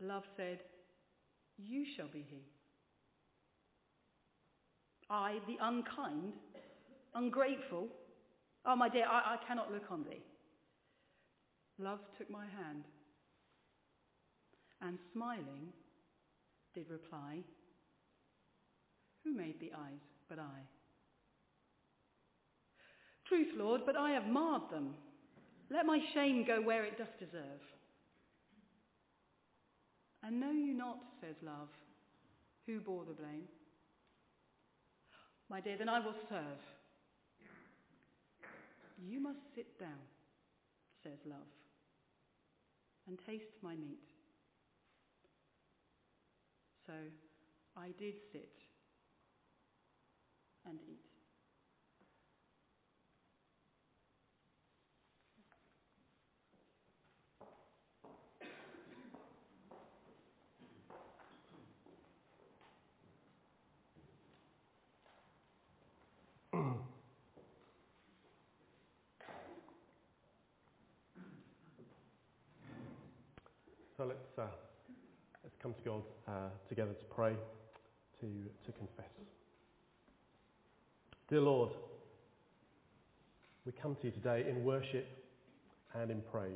Love 0.00 0.22
said, 0.36 0.60
you 1.58 1.84
shall 1.96 2.08
be 2.08 2.26
he. 2.28 2.42
I, 5.10 5.38
the 5.46 5.56
unkind, 5.60 6.32
ungrateful, 7.14 7.88
oh 8.64 8.76
my 8.76 8.88
dear, 8.88 9.06
I, 9.06 9.34
I 9.34 9.46
cannot 9.46 9.72
look 9.72 9.90
on 9.90 10.04
thee. 10.04 10.22
Love 11.78 12.00
took 12.18 12.30
my 12.30 12.44
hand 12.44 12.84
and 14.80 14.98
smiling 15.12 15.72
did 16.74 16.90
reply, 16.90 17.38
Who 19.24 19.32
made 19.32 19.60
the 19.60 19.72
eyes 19.72 20.00
but 20.28 20.38
I? 20.38 20.60
Truth, 23.26 23.48
Lord, 23.56 23.82
but 23.86 23.96
I 23.96 24.10
have 24.10 24.26
marred 24.26 24.70
them. 24.70 24.94
Let 25.70 25.86
my 25.86 26.00
shame 26.12 26.44
go 26.46 26.60
where 26.60 26.84
it 26.84 26.98
doth 26.98 27.18
deserve. 27.18 27.60
And 30.26 30.40
know 30.40 30.50
you 30.50 30.72
not, 30.72 30.98
says 31.20 31.36
love, 31.42 31.68
who 32.66 32.80
bore 32.80 33.04
the 33.04 33.12
blame? 33.12 33.44
My 35.50 35.60
dear, 35.60 35.76
then 35.76 35.90
I 35.90 36.00
will 36.00 36.14
serve. 36.30 36.62
You 39.06 39.20
must 39.20 39.40
sit 39.54 39.78
down, 39.78 40.00
says 41.02 41.18
love, 41.26 41.52
and 43.06 43.18
taste 43.26 43.52
my 43.62 43.74
meat. 43.74 43.98
So 46.86 46.94
I 47.76 47.88
did 47.98 48.14
sit 48.32 48.52
and 50.66 50.78
eat. 50.88 51.13
So 73.96 74.04
let's, 74.04 74.38
uh, 74.38 74.42
let's 75.44 75.54
come 75.62 75.72
to 75.74 75.82
God 75.82 76.02
uh, 76.26 76.48
together 76.68 76.92
to 76.92 77.04
pray, 77.14 77.34
to, 78.20 78.26
to 78.26 78.72
confess. 78.72 79.10
Dear 81.28 81.42
Lord, 81.42 81.70
we 83.64 83.72
come 83.72 83.96
to 84.00 84.06
you 84.06 84.10
today 84.10 84.46
in 84.48 84.64
worship 84.64 85.06
and 85.94 86.10
in 86.10 86.22
praise, 86.22 86.50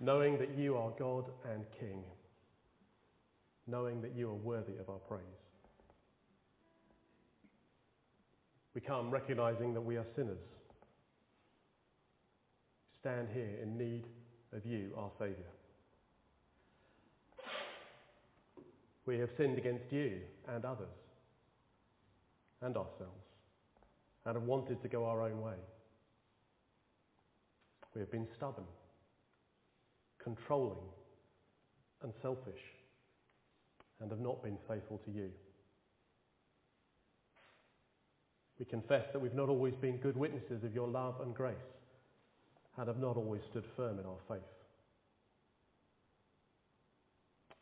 knowing 0.00 0.38
that 0.38 0.58
you 0.58 0.76
are 0.76 0.90
God 0.98 1.26
and 1.52 1.64
King, 1.78 2.02
knowing 3.68 4.02
that 4.02 4.16
you 4.16 4.28
are 4.30 4.34
worthy 4.34 4.76
of 4.80 4.90
our 4.90 4.98
praise. 4.98 5.22
We 8.74 8.80
come 8.80 9.10
recognizing 9.10 9.74
that 9.74 9.80
we 9.80 9.96
are 9.96 10.06
sinners. 10.16 10.38
Stand 13.00 13.28
here 13.32 13.58
in 13.62 13.78
need 13.78 14.06
of 14.52 14.66
you, 14.66 14.92
our 14.96 15.10
Saviour. 15.18 15.36
We 19.06 19.18
have 19.18 19.30
sinned 19.36 19.58
against 19.58 19.90
you 19.90 20.20
and 20.48 20.64
others 20.64 20.86
and 22.60 22.76
ourselves 22.76 23.26
and 24.24 24.36
have 24.36 24.44
wanted 24.44 24.80
to 24.82 24.88
go 24.88 25.04
our 25.04 25.22
own 25.22 25.40
way. 25.40 25.56
We 27.94 28.00
have 28.00 28.10
been 28.10 28.28
stubborn, 28.36 28.64
controlling 30.22 30.78
and 32.02 32.12
selfish 32.22 32.60
and 34.00 34.10
have 34.10 34.20
not 34.20 34.42
been 34.42 34.56
faithful 34.68 35.00
to 35.04 35.10
you. 35.10 35.30
We 38.58 38.64
confess 38.64 39.06
that 39.12 39.18
we've 39.18 39.34
not 39.34 39.48
always 39.48 39.74
been 39.74 39.96
good 39.96 40.16
witnesses 40.16 40.62
of 40.62 40.72
your 40.72 40.86
love 40.86 41.16
and 41.20 41.34
grace 41.34 41.56
and 42.78 42.88
have 42.88 42.98
not 42.98 43.16
always 43.16 43.42
stood 43.50 43.64
firm 43.76 43.98
in 43.98 44.06
our 44.06 44.18
faith. 44.28 44.40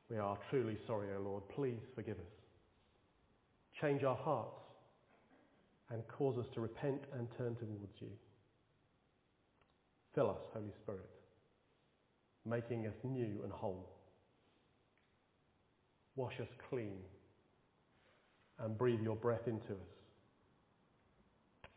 We 0.08 0.18
are 0.18 0.38
truly 0.50 0.76
sorry, 0.86 1.08
O 1.16 1.20
Lord. 1.20 1.42
Please 1.54 1.80
forgive 1.94 2.18
us. 2.18 2.32
Change 3.80 4.02
our 4.02 4.16
hearts 4.16 4.61
and 5.90 6.02
cause 6.08 6.36
us 6.38 6.46
to 6.54 6.61
repent 6.61 7.00
and 7.16 7.28
turn 7.38 7.54
towards 7.56 7.94
you. 8.00 8.08
Fill 10.14 10.30
us, 10.30 10.42
Holy 10.52 10.72
Spirit, 10.82 11.08
making 12.44 12.86
us 12.86 12.94
new 13.04 13.40
and 13.44 13.52
whole. 13.52 13.88
Wash 16.16 16.34
us 16.40 16.48
clean 16.68 16.98
and 18.58 18.76
breathe 18.76 19.00
your 19.00 19.16
breath 19.16 19.46
into 19.46 19.72
us. 19.72 19.90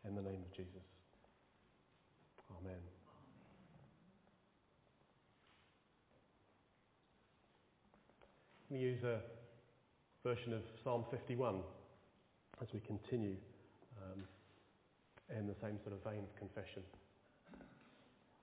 In 0.06 0.14
the 0.14 0.22
name 0.22 0.42
of 0.42 0.56
Jesus. 0.56 0.82
Amen. 2.60 2.74
Let 8.63 8.63
me 8.74 8.80
use 8.80 9.04
a 9.04 9.20
version 10.26 10.52
of 10.52 10.62
Psalm 10.82 11.04
51 11.10 11.60
as 12.60 12.66
we 12.74 12.80
continue 12.80 13.36
um, 14.02 14.24
in 15.38 15.46
the 15.46 15.54
same 15.62 15.78
sort 15.84 15.94
of 15.94 16.02
vein 16.02 16.24
of 16.24 16.34
confession. 16.36 16.82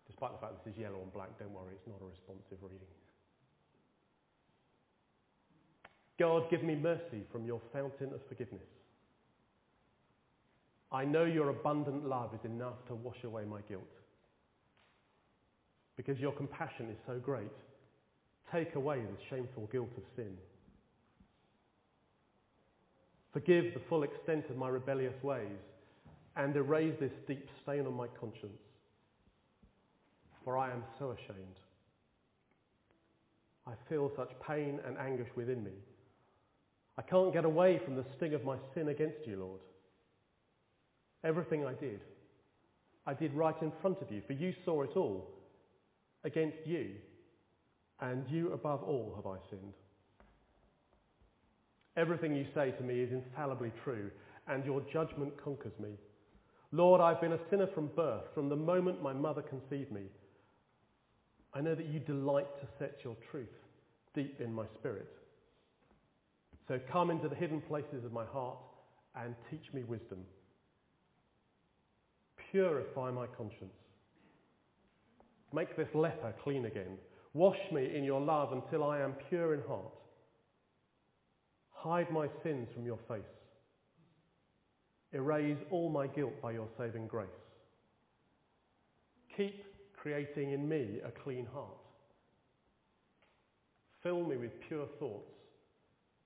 Despite 0.08 0.32
the 0.32 0.38
fact 0.40 0.54
this 0.64 0.74
is 0.74 0.80
yellow 0.80 1.02
and 1.04 1.12
black, 1.12 1.38
don't 1.38 1.52
worry, 1.52 1.74
it's 1.76 1.88
not 1.88 2.00
a 2.02 2.08
responsive 2.08 2.64
reading. 2.64 2.88
God, 6.18 6.50
give 6.50 6.64
me 6.64 6.76
mercy 6.76 7.28
from 7.30 7.46
your 7.46 7.60
fountain 7.74 8.14
of 8.14 8.22
forgiveness. 8.30 8.72
I 10.94 11.04
know 11.04 11.26
your 11.26 11.50
abundant 11.50 12.08
love 12.08 12.34
is 12.34 12.46
enough 12.46 12.86
to 12.88 12.96
wash 12.96 13.22
away 13.26 13.44
my 13.44 13.60
guilt. 13.68 13.84
Because 15.98 16.20
your 16.20 16.32
compassion 16.32 16.90
is 16.90 16.98
so 17.06 17.20
great, 17.20 17.52
take 18.52 18.76
away 18.76 19.00
the 19.00 19.24
shameful 19.30 19.68
guilt 19.72 19.92
of 19.98 20.04
sin. 20.16 20.36
Forgive 23.34 23.74
the 23.74 23.82
full 23.88 24.04
extent 24.04 24.46
of 24.50 24.58
my 24.58 24.68
rebellious 24.68 25.22
ways 25.24 25.60
and 26.36 26.56
erase 26.56 26.96
this 27.00 27.12
deep 27.28 27.48
stain 27.64 27.86
on 27.86 27.94
my 27.94 28.08
conscience. 28.20 28.62
For 30.44 30.58
I 30.58 30.72
am 30.72 30.84
so 31.00 31.12
ashamed. 31.12 31.60
I 33.68 33.74
feel 33.90 34.12
such 34.18 34.32
pain 34.46 34.80
and 34.86 34.98
anguish 34.98 35.30
within 35.36 35.64
me. 35.64 35.72
I 36.98 37.04
can't 37.04 37.34
get 37.34 37.46
away 37.46 37.80
from 37.86 37.96
the 37.96 38.06
sting 38.18 38.34
of 38.34 38.44
my 38.44 38.58
sin 38.74 38.90
against 38.90 39.26
you, 39.26 39.38
Lord. 39.40 39.62
Everything 41.24 41.66
I 41.66 41.74
did, 41.74 42.02
I 43.06 43.14
did 43.14 43.34
right 43.34 43.56
in 43.62 43.72
front 43.82 44.02
of 44.02 44.12
you, 44.12 44.22
for 44.26 44.34
you 44.34 44.54
saw 44.66 44.82
it 44.82 44.92
all. 44.96 45.30
Against 46.24 46.58
you, 46.66 46.92
and 48.02 48.26
you 48.30 48.52
above 48.54 48.84
all 48.84 49.14
have 49.16 49.28
I 49.28 49.38
sinned. 49.50 49.74
Everything 51.98 52.36
you 52.36 52.46
say 52.56 52.72
to 52.72 52.84
me 52.84 53.00
is 53.00 53.12
infallibly 53.12 53.72
true, 53.84 54.10
and 54.48 54.66
your 54.66 54.82
judgment 54.92 55.34
conquers 55.44 55.74
me. 55.80 55.90
Lord, 56.72 57.02
I've 57.02 57.22
been 57.22 57.34
a 57.34 57.50
sinner 57.50 57.68
from 57.68 57.88
birth, 57.96 58.24
from 58.34 58.50
the 58.50 58.56
moment 58.56 59.04
my 59.04 59.14
mother 59.14 59.42
conceived 59.42 59.92
me. 59.92 60.04
I 61.54 61.60
know 61.60 61.76
that 61.76 61.88
you 61.88 62.00
delight 62.00 62.48
to 62.62 62.68
set 62.80 63.00
your 63.04 63.16
truth 63.30 63.50
deep 64.16 64.40
in 64.40 64.54
my 64.54 64.66
spirit. 64.80 65.08
So 66.68 66.80
come 66.92 67.12
into 67.12 67.28
the 67.28 67.36
hidden 67.36 67.62
places 67.62 68.06
of 68.06 68.14
my 68.14 68.26
heart 68.26 68.58
and 69.16 69.36
teach 69.50 69.74
me 69.74 69.84
wisdom. 69.84 70.20
Purify 72.52 73.12
my 73.12 73.28
conscience. 73.28 73.74
Make 75.54 75.76
this 75.76 75.90
leper 75.94 76.34
clean 76.44 76.66
again. 76.66 76.98
Wash 77.34 77.60
me 77.72 77.96
in 77.96 78.04
your 78.04 78.20
love 78.20 78.52
until 78.52 78.84
I 78.84 79.00
am 79.00 79.14
pure 79.30 79.54
in 79.54 79.62
heart. 79.62 79.94
Hide 81.72 82.12
my 82.12 82.28
sins 82.44 82.68
from 82.74 82.86
your 82.86 83.00
face. 83.08 83.24
Erase 85.14 85.58
all 85.72 85.90
my 85.90 86.08
guilt 86.08 86.34
by 86.42 86.52
your 86.52 86.68
saving 86.78 87.08
grace. 87.08 87.28
Keep 89.36 89.64
creating 89.96 90.52
in 90.52 90.68
me 90.68 91.00
a 91.06 91.12
clean 91.24 91.48
heart. 91.54 91.78
Fill 94.04 94.24
me 94.24 94.36
with 94.36 94.52
pure 94.68 94.88
thoughts 95.00 95.32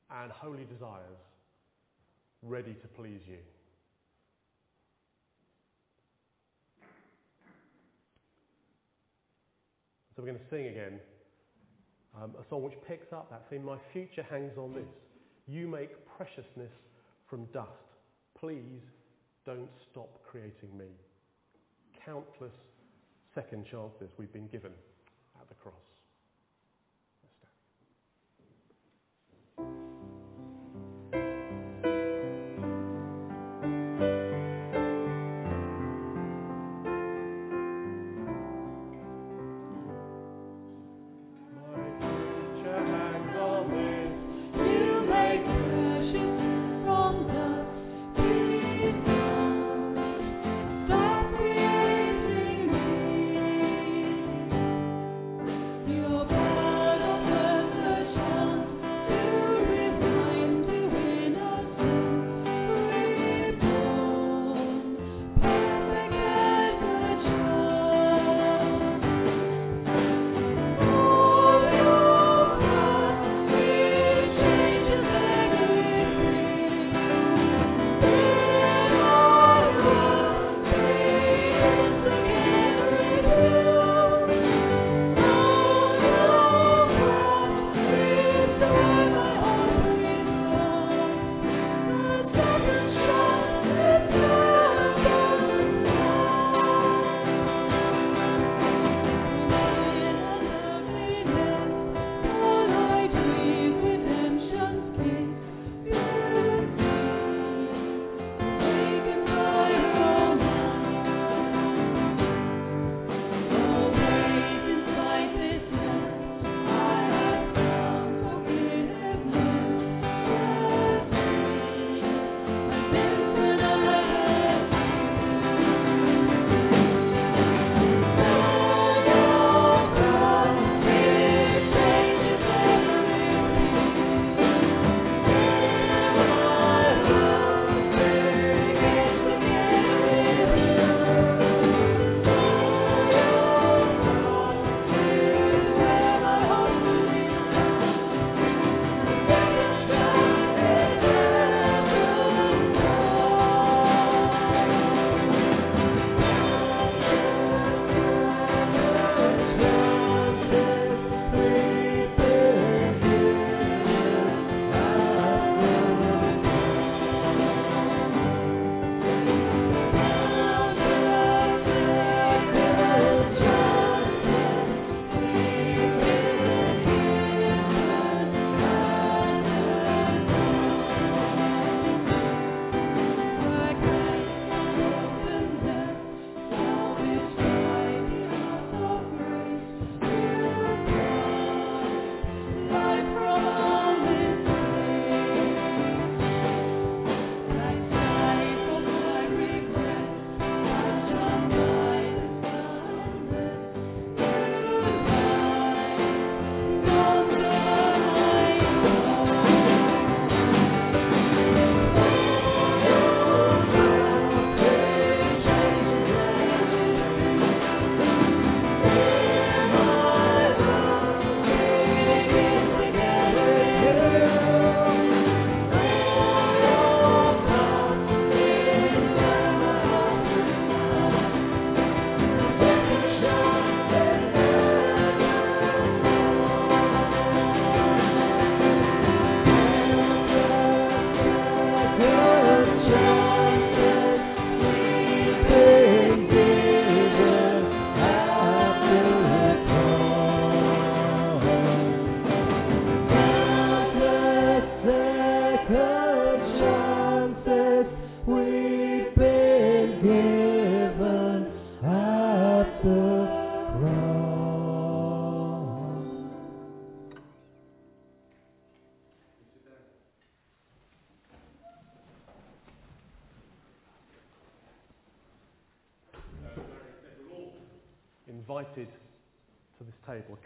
and 0.10 0.32
holy 0.32 0.66
desires, 0.66 1.18
ready 2.41 2.74
to 2.74 2.88
please 2.88 3.22
you. 3.28 3.39
So 10.16 10.24
we're 10.24 10.30
going 10.30 10.39
to 10.39 10.49
sing 10.49 10.68
again 10.68 10.99
um, 12.16 12.32
a 12.39 12.49
song 12.49 12.63
which 12.63 12.78
picks 12.88 13.11
up 13.11 13.30
that 13.30 13.49
theme. 13.49 13.66
My 13.66 13.78
future 13.91 14.24
hangs 14.24 14.57
on 14.57 14.74
this. 14.74 14.88
You 15.45 15.68
make 15.68 15.91
preciousness 16.18 16.72
from 17.30 17.45
dust. 17.53 17.70
Please 18.39 18.82
don't 19.45 19.70
stop 19.91 20.09
creating 20.26 20.78
me. 20.78 20.86
Countless 22.05 22.53
second 23.34 23.66
chances 23.70 24.09
we've 24.18 24.32
been 24.32 24.47
given 24.47 24.72
at 25.39 25.49
the 25.49 25.55
cross. 25.55 25.74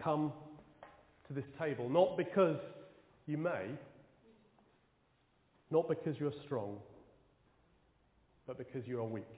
Come 0.09 0.33
to 1.27 1.33
this 1.33 1.45
table, 1.59 1.87
not 1.87 2.17
because 2.17 2.57
you 3.27 3.37
may, 3.37 3.67
not 5.69 5.87
because 5.87 6.19
you're 6.19 6.33
strong, 6.45 6.79
but 8.47 8.57
because 8.57 8.87
you 8.87 8.99
are 8.99 9.03
weak. 9.03 9.29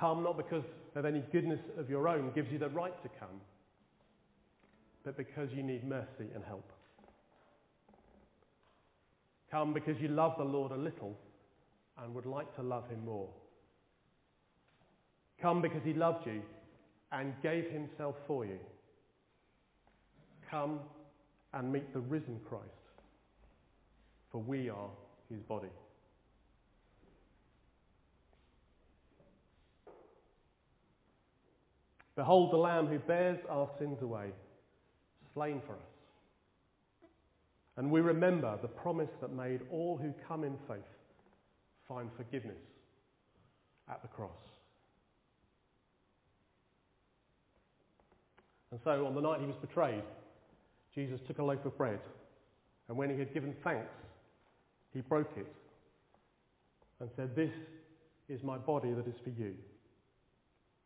Come 0.00 0.22
not 0.22 0.38
because 0.38 0.64
of 0.94 1.04
any 1.04 1.22
goodness 1.32 1.60
of 1.76 1.90
your 1.90 2.08
own 2.08 2.32
gives 2.34 2.50
you 2.50 2.58
the 2.58 2.70
right 2.70 2.94
to 3.02 3.10
come, 3.20 3.42
but 5.04 5.18
because 5.18 5.50
you 5.54 5.62
need 5.62 5.86
mercy 5.86 6.30
and 6.34 6.42
help. 6.46 6.72
Come 9.50 9.74
because 9.74 10.00
you 10.00 10.08
love 10.08 10.32
the 10.38 10.44
Lord 10.44 10.72
a 10.72 10.78
little 10.78 11.14
and 12.02 12.14
would 12.14 12.24
like 12.24 12.56
to 12.56 12.62
love 12.62 12.88
him 12.88 13.04
more. 13.04 13.28
Come 15.42 15.60
because 15.60 15.82
he 15.84 15.92
loved 15.92 16.26
you 16.26 16.40
and 17.14 17.32
gave 17.42 17.70
himself 17.70 18.16
for 18.26 18.44
you. 18.44 18.58
Come 20.50 20.80
and 21.52 21.72
meet 21.72 21.92
the 21.92 22.00
risen 22.00 22.40
Christ, 22.48 22.64
for 24.32 24.42
we 24.42 24.68
are 24.68 24.90
his 25.30 25.40
body. 25.42 25.68
Behold 32.16 32.52
the 32.52 32.56
Lamb 32.56 32.86
who 32.86 32.98
bears 32.98 33.38
our 33.48 33.68
sins 33.78 34.02
away, 34.02 34.30
slain 35.32 35.60
for 35.66 35.72
us. 35.74 35.78
And 37.76 37.90
we 37.90 38.00
remember 38.00 38.56
the 38.62 38.68
promise 38.68 39.10
that 39.20 39.32
made 39.32 39.60
all 39.70 39.96
who 40.00 40.12
come 40.28 40.44
in 40.44 40.56
faith 40.68 40.78
find 41.88 42.08
forgiveness 42.16 42.62
at 43.88 44.00
the 44.02 44.08
cross. 44.08 44.53
And 48.74 48.80
so 48.82 49.06
on 49.06 49.14
the 49.14 49.20
night 49.20 49.38
he 49.38 49.46
was 49.46 49.54
betrayed, 49.60 50.02
Jesus 50.96 51.20
took 51.28 51.38
a 51.38 51.44
loaf 51.44 51.64
of 51.64 51.78
bread, 51.78 52.00
and 52.88 52.96
when 52.96 53.08
he 53.08 53.16
had 53.16 53.32
given 53.32 53.54
thanks, 53.62 53.94
he 54.92 55.00
broke 55.00 55.30
it 55.36 55.46
and 56.98 57.08
said, 57.14 57.36
This 57.36 57.52
is 58.28 58.42
my 58.42 58.58
body 58.58 58.92
that 58.92 59.06
is 59.06 59.14
for 59.22 59.30
you. 59.30 59.54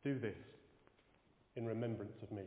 Do 0.04 0.18
this 0.18 0.36
in 1.56 1.64
remembrance 1.64 2.12
of 2.22 2.30
me. 2.30 2.42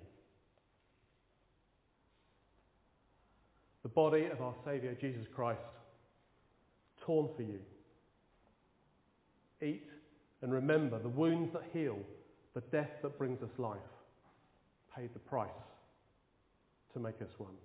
The 3.82 3.89
body 3.89 4.28
of 4.32 4.44
our 4.44 4.54
Saviour 4.64 4.94
Jesus 5.02 5.26
Christ, 5.36 5.60
torn 7.04 7.30
for 7.36 7.42
you. 7.42 7.58
Eat 9.60 9.88
and 10.44 10.54
remember 10.54 11.00
the 11.00 11.10
wounds 11.10 11.52
that 11.54 11.64
heal, 11.74 11.98
the 12.54 12.62
death 12.72 12.92
that 13.02 13.18
brings 13.18 13.42
us 13.42 13.50
life, 13.58 13.80
paid 14.96 15.14
the 15.14 15.20
price 15.20 15.50
to 16.94 17.00
make 17.00 17.22
us 17.22 17.30
one. 17.38 17.56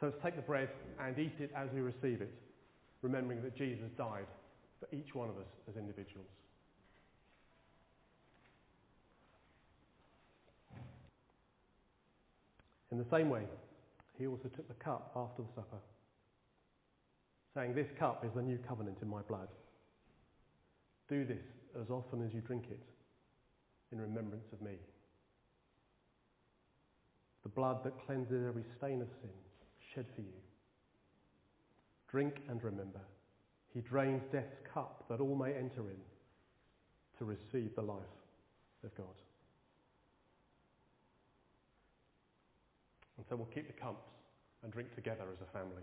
So 0.00 0.06
let's 0.06 0.18
take 0.22 0.36
the 0.36 0.42
bread 0.42 0.70
and 0.98 1.18
eat 1.18 1.34
it 1.38 1.50
as 1.54 1.68
we 1.74 1.80
receive 1.80 2.22
it, 2.22 2.32
remembering 3.02 3.42
that 3.42 3.56
Jesus 3.56 3.90
died 3.98 4.26
for 4.78 4.88
each 4.96 5.14
one 5.14 5.28
of 5.28 5.36
us 5.36 5.48
as 5.68 5.76
individuals. 5.76 6.26
In 12.90 12.98
the 12.98 13.04
same 13.10 13.28
way, 13.28 13.42
he 14.18 14.26
also 14.26 14.48
took 14.48 14.66
the 14.68 14.74
cup 14.82 15.12
after 15.14 15.42
the 15.42 15.48
supper, 15.54 15.76
saying, 17.54 17.74
This 17.74 17.86
cup 17.98 18.24
is 18.24 18.30
the 18.34 18.42
new 18.42 18.58
covenant 18.66 18.98
in 19.02 19.08
my 19.08 19.20
blood. 19.22 19.48
Do 21.08 21.24
this 21.24 21.44
as 21.80 21.90
often 21.90 22.24
as 22.26 22.32
you 22.32 22.40
drink 22.40 22.64
it 22.70 22.80
in 23.92 24.00
remembrance 24.00 24.46
of 24.52 24.60
me. 24.62 24.74
The 27.42 27.48
blood 27.48 27.82
that 27.84 28.06
cleanses 28.06 28.44
every 28.46 28.64
stain 28.76 29.02
of 29.02 29.08
sin, 29.20 29.30
shed 29.94 30.06
for 30.14 30.20
you. 30.20 30.38
Drink 32.10 32.40
and 32.48 32.62
remember, 32.62 33.00
he 33.72 33.80
drains 33.80 34.22
death's 34.32 34.58
cup 34.72 35.04
that 35.08 35.20
all 35.20 35.36
may 35.36 35.52
enter 35.54 35.88
in 35.88 36.00
to 37.18 37.24
receive 37.24 37.74
the 37.74 37.82
life 37.82 38.02
of 38.84 38.94
God. 38.96 39.06
And 43.16 43.26
so 43.28 43.36
we'll 43.36 43.46
keep 43.46 43.66
the 43.66 43.80
cups 43.80 44.06
and 44.62 44.72
drink 44.72 44.94
together 44.94 45.24
as 45.32 45.40
a 45.40 45.52
family. 45.52 45.82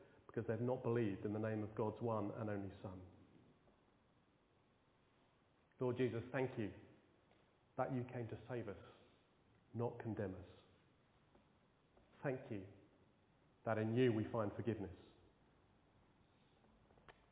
because 0.31 0.47
they've 0.47 0.61
not 0.65 0.81
believed 0.83 1.25
in 1.25 1.33
the 1.33 1.39
name 1.39 1.61
of 1.61 1.73
God's 1.75 2.01
one 2.01 2.29
and 2.39 2.49
only 2.49 2.71
Son. 2.81 2.91
Lord 5.79 5.97
Jesus, 5.97 6.21
thank 6.31 6.51
you 6.57 6.69
that 7.77 7.91
you 7.93 8.05
came 8.13 8.27
to 8.27 8.35
save 8.49 8.67
us, 8.67 8.77
not 9.75 9.97
condemn 9.99 10.31
us. 10.31 10.51
Thank 12.23 12.39
you 12.49 12.59
that 13.65 13.77
in 13.77 13.95
you 13.95 14.13
we 14.13 14.23
find 14.25 14.51
forgiveness. 14.55 14.91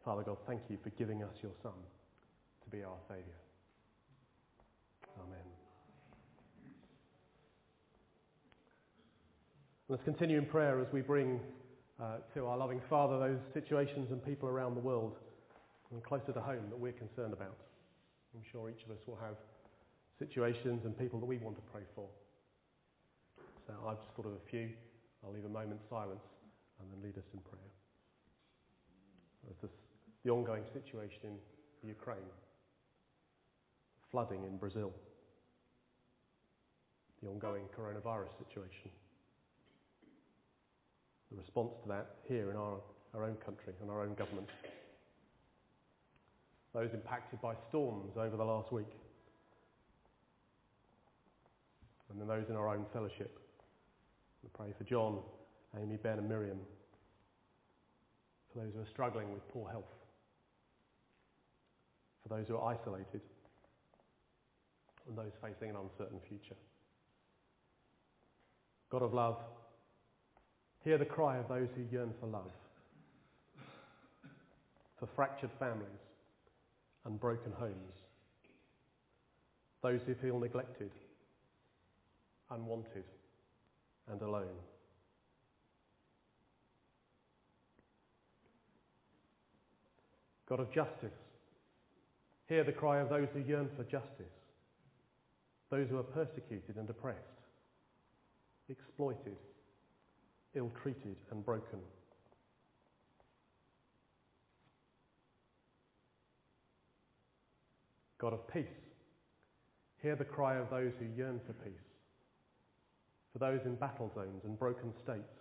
Father 0.04 0.24
God, 0.24 0.38
thank 0.48 0.62
you 0.70 0.78
for 0.84 0.90
giving 0.92 1.24
us 1.24 1.34
your 1.42 1.52
Son 1.62 1.72
to 2.64 2.70
be 2.70 2.84
our 2.84 2.98
Saviour. 3.08 3.26
Amen. 5.20 5.38
Let's 9.90 10.04
continue 10.04 10.38
in 10.38 10.46
prayer 10.46 10.80
as 10.80 10.88
we 10.92 11.02
bring 11.02 11.40
uh, 12.02 12.18
to 12.34 12.46
our 12.46 12.58
loving 12.58 12.82
Father 12.90 13.20
those 13.20 13.40
situations 13.54 14.12
and 14.12 14.24
people 14.24 14.48
around 14.48 14.76
the 14.76 14.82
world 14.82 15.18
and 15.92 16.04
closer 16.04 16.32
to 16.32 16.42
home 16.42 16.70
that 16.70 16.80
we're 16.80 16.94
concerned 16.94 17.34
about. 17.34 17.58
I'm 18.36 18.44
sure 18.52 18.70
each 18.70 18.84
of 18.86 18.92
us 18.92 19.02
will 19.08 19.18
have 19.18 19.36
situations 20.18 20.86
and 20.86 20.98
people 20.98 21.20
that 21.20 21.26
we 21.26 21.38
want 21.38 21.56
to 21.56 21.64
pray 21.72 21.82
for. 21.96 22.08
So 23.68 23.74
I've 23.88 23.98
just 23.98 24.12
thought 24.16 24.26
of 24.26 24.34
a 24.34 24.50
few. 24.50 24.70
I'll 25.24 25.34
leave 25.34 25.46
a 25.46 25.50
moment's 25.50 25.84
silence 25.90 26.24
and 26.80 26.88
then 26.92 27.04
lead 27.04 27.18
us 27.18 27.28
in 27.34 27.40
prayer. 27.42 27.72
There's 29.44 29.58
this, 29.62 29.72
the 30.24 30.32
ongoing 30.32 30.64
situation 30.74 31.40
in 31.84 31.90
Ukraine, 31.90 32.30
flooding 34.12 34.44
in 34.44 34.58
Brazil, 34.58 34.92
the 37.22 37.30
ongoing 37.30 37.64
coronavirus 37.78 38.38
situation, 38.38 38.92
the 41.32 41.38
response 41.38 41.74
to 41.84 41.90
that 41.90 42.16
here 42.28 42.50
in 42.50 42.58
our, 42.58 42.78
our 43.14 43.24
own 43.24 43.36
country 43.46 43.74
and 43.82 43.90
our 43.90 44.02
own 44.02 44.16
government, 44.16 44.48
those 46.74 46.90
impacted 46.94 47.42
by 47.42 47.54
storms 47.68 48.14
over 48.18 48.36
the 48.38 48.44
last 48.44 48.72
week, 48.72 48.92
and 52.10 52.20
then 52.20 52.28
those 52.28 52.50
in 52.50 52.56
our 52.56 52.70
own 52.70 52.86
fellowship. 52.94 53.40
We 54.44 54.50
pray 54.54 54.74
for 54.78 54.84
John, 54.84 55.20
Amy, 55.80 55.98
Ben 55.98 56.18
and 56.18 56.28
Miriam, 56.28 56.60
for 58.52 58.60
those 58.60 58.74
who 58.74 58.82
are 58.82 58.90
struggling 58.92 59.32
with 59.32 59.48
poor 59.50 59.70
health, 59.70 59.92
for 62.24 62.30
those 62.30 62.48
who 62.48 62.58
are 62.58 62.74
isolated, 62.74 63.22
and 65.08 65.18
those 65.18 65.32
facing 65.42 65.70
an 65.70 65.76
uncertain 65.76 66.20
future. 66.28 66.56
God 68.90 69.04
of 69.04 69.14
love, 69.14 69.38
hear 70.84 70.98
the 70.98 71.06
cry 71.06 71.38
of 71.38 71.48
those 71.48 71.68
who 71.76 71.84
yearn 71.92 72.14
for 72.20 72.28
love, 72.28 72.52
for 75.00 75.08
fractured 75.16 75.52
families 75.60 75.88
and 77.06 77.20
broken 77.20 77.52
homes, 77.52 77.94
those 79.82 80.00
who 80.06 80.16
feel 80.16 80.40
neglected, 80.40 80.92
unwanted 82.52 83.04
and 84.12 84.22
alone. 84.22 84.48
God 90.48 90.60
of 90.60 90.74
justice, 90.74 91.14
hear 92.48 92.64
the 92.64 92.72
cry 92.72 93.00
of 93.00 93.10
those 93.10 93.28
who 93.34 93.40
yearn 93.40 93.70
for 93.78 93.84
justice, 93.84 94.26
those 95.70 95.88
who 95.90 95.98
are 95.98 96.04
persecuted 96.04 96.76
and 96.76 96.90
oppressed, 96.90 97.20
exploited, 98.68 99.38
ill-treated 100.56 101.16
and 101.32 101.46
broken. 101.46 101.80
God 108.18 108.34
of 108.34 108.48
peace, 108.52 108.66
hear 110.02 110.16
the 110.16 110.26
cry 110.26 110.56
of 110.58 110.70
those 110.70 110.92
who 111.00 111.06
yearn 111.18 111.40
for 111.48 111.54
peace, 111.54 111.72
for 113.32 113.40
those 113.40 113.62
in 113.66 113.76
battle 113.76 114.12
zones 114.14 114.44
and 114.44 114.60
broken 114.60 114.92
states, 115.04 115.40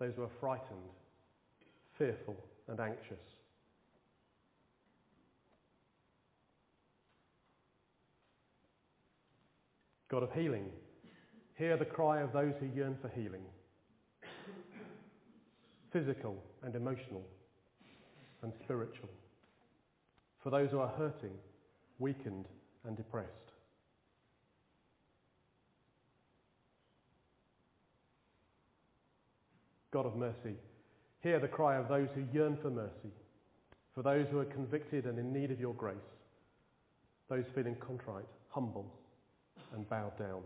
those 0.00 0.14
who 0.16 0.22
are 0.22 0.30
frightened, 0.40 0.90
fearful 1.96 2.36
and 2.68 2.80
anxious. 2.80 3.20
God 10.08 10.22
of 10.22 10.32
healing, 10.32 10.70
hear 11.56 11.76
the 11.76 11.84
cry 11.84 12.20
of 12.22 12.32
those 12.32 12.54
who 12.58 12.66
yearn 12.74 12.96
for 13.00 13.08
healing, 13.08 13.42
physical 15.92 16.42
and 16.62 16.74
emotional 16.74 17.24
and 18.42 18.52
spiritual, 18.64 19.08
for 20.42 20.50
those 20.50 20.70
who 20.70 20.78
are 20.78 20.92
hurting, 20.96 21.36
weakened 21.98 22.46
and 22.86 22.96
depressed. 22.96 23.28
God 29.90 30.06
of 30.06 30.16
mercy, 30.16 30.54
hear 31.22 31.40
the 31.40 31.48
cry 31.48 31.76
of 31.76 31.88
those 31.88 32.08
who 32.14 32.22
yearn 32.32 32.58
for 32.60 32.70
mercy, 32.70 33.12
for 33.94 34.02
those 34.02 34.26
who 34.30 34.38
are 34.38 34.44
convicted 34.44 35.06
and 35.06 35.18
in 35.18 35.32
need 35.32 35.50
of 35.50 35.58
your 35.58 35.74
grace, 35.74 35.96
those 37.28 37.44
feeling 37.54 37.76
contrite, 37.76 38.28
humble 38.50 38.94
and 39.74 39.88
bowed 39.88 40.16
down. 40.18 40.42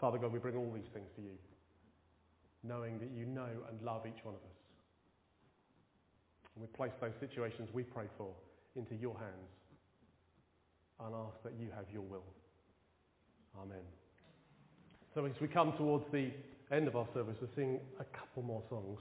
Father 0.00 0.18
God, 0.18 0.32
we 0.32 0.38
bring 0.38 0.56
all 0.56 0.72
these 0.74 0.90
things 0.94 1.08
to 1.16 1.22
you, 1.22 1.36
knowing 2.62 2.98
that 2.98 3.10
you 3.14 3.26
know 3.26 3.48
and 3.68 3.82
love 3.82 4.06
each 4.06 4.24
one 4.24 4.34
of 4.34 4.40
us. 4.40 4.56
And 6.54 6.62
we 6.62 6.68
place 6.68 6.92
those 7.00 7.12
situations 7.20 7.68
we 7.72 7.82
pray 7.82 8.06
for 8.16 8.32
into 8.76 8.94
your 8.94 9.14
hands 9.14 9.50
and 11.04 11.14
ask 11.14 11.42
that 11.44 11.52
you 11.58 11.68
have 11.76 11.84
your 11.92 12.02
will. 12.02 12.24
Amen. 13.60 13.84
So 15.14 15.24
as 15.24 15.32
we 15.40 15.48
come 15.48 15.72
towards 15.76 16.04
the 16.12 16.30
end 16.72 16.88
of 16.88 16.96
our 16.96 17.06
service, 17.12 17.36
we'll 17.40 17.50
sing 17.56 17.80
a 17.98 18.04
couple 18.04 18.42
more 18.42 18.62
songs. 18.70 19.00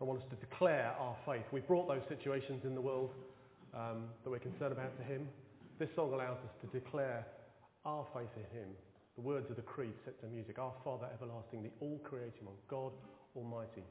I 0.00 0.04
want 0.04 0.20
us 0.20 0.26
to 0.30 0.36
declare 0.36 0.94
our 0.98 1.16
faith. 1.26 1.44
We've 1.52 1.66
brought 1.66 1.88
those 1.88 2.02
situations 2.08 2.62
in 2.64 2.74
the 2.74 2.80
world 2.80 3.10
um, 3.74 4.04
that 4.24 4.30
we're 4.30 4.38
concerned 4.38 4.72
about 4.72 4.96
to 4.98 5.04
him. 5.04 5.28
This 5.78 5.88
song 5.94 6.12
allows 6.12 6.38
us 6.38 6.54
to 6.62 6.66
declare 6.78 7.26
our 7.84 8.06
faith 8.14 8.30
in 8.36 8.58
him. 8.58 8.68
The 9.18 9.26
words 9.26 9.50
of 9.50 9.56
the 9.56 9.62
creed 9.62 9.94
set 10.04 10.20
to 10.20 10.26
music. 10.28 10.60
Our 10.60 10.72
Father 10.84 11.08
everlasting, 11.12 11.64
the 11.64 11.72
all-creating 11.80 12.44
one, 12.44 12.54
God 12.68 12.92
Almighty. 13.34 13.82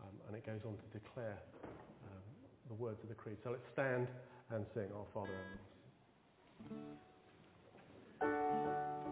Um, 0.00 0.08
and 0.26 0.34
it 0.34 0.46
goes 0.46 0.64
on 0.64 0.78
to 0.78 0.98
declare 0.98 1.36
um, 1.62 2.22
the 2.68 2.74
words 2.74 3.02
of 3.02 3.10
the 3.10 3.14
creed. 3.14 3.36
So 3.44 3.50
let's 3.50 3.68
stand 3.70 4.08
and 4.50 4.64
sing 4.72 4.88
Our 4.96 5.04
Father 5.12 5.36
everlasting. 8.22 9.11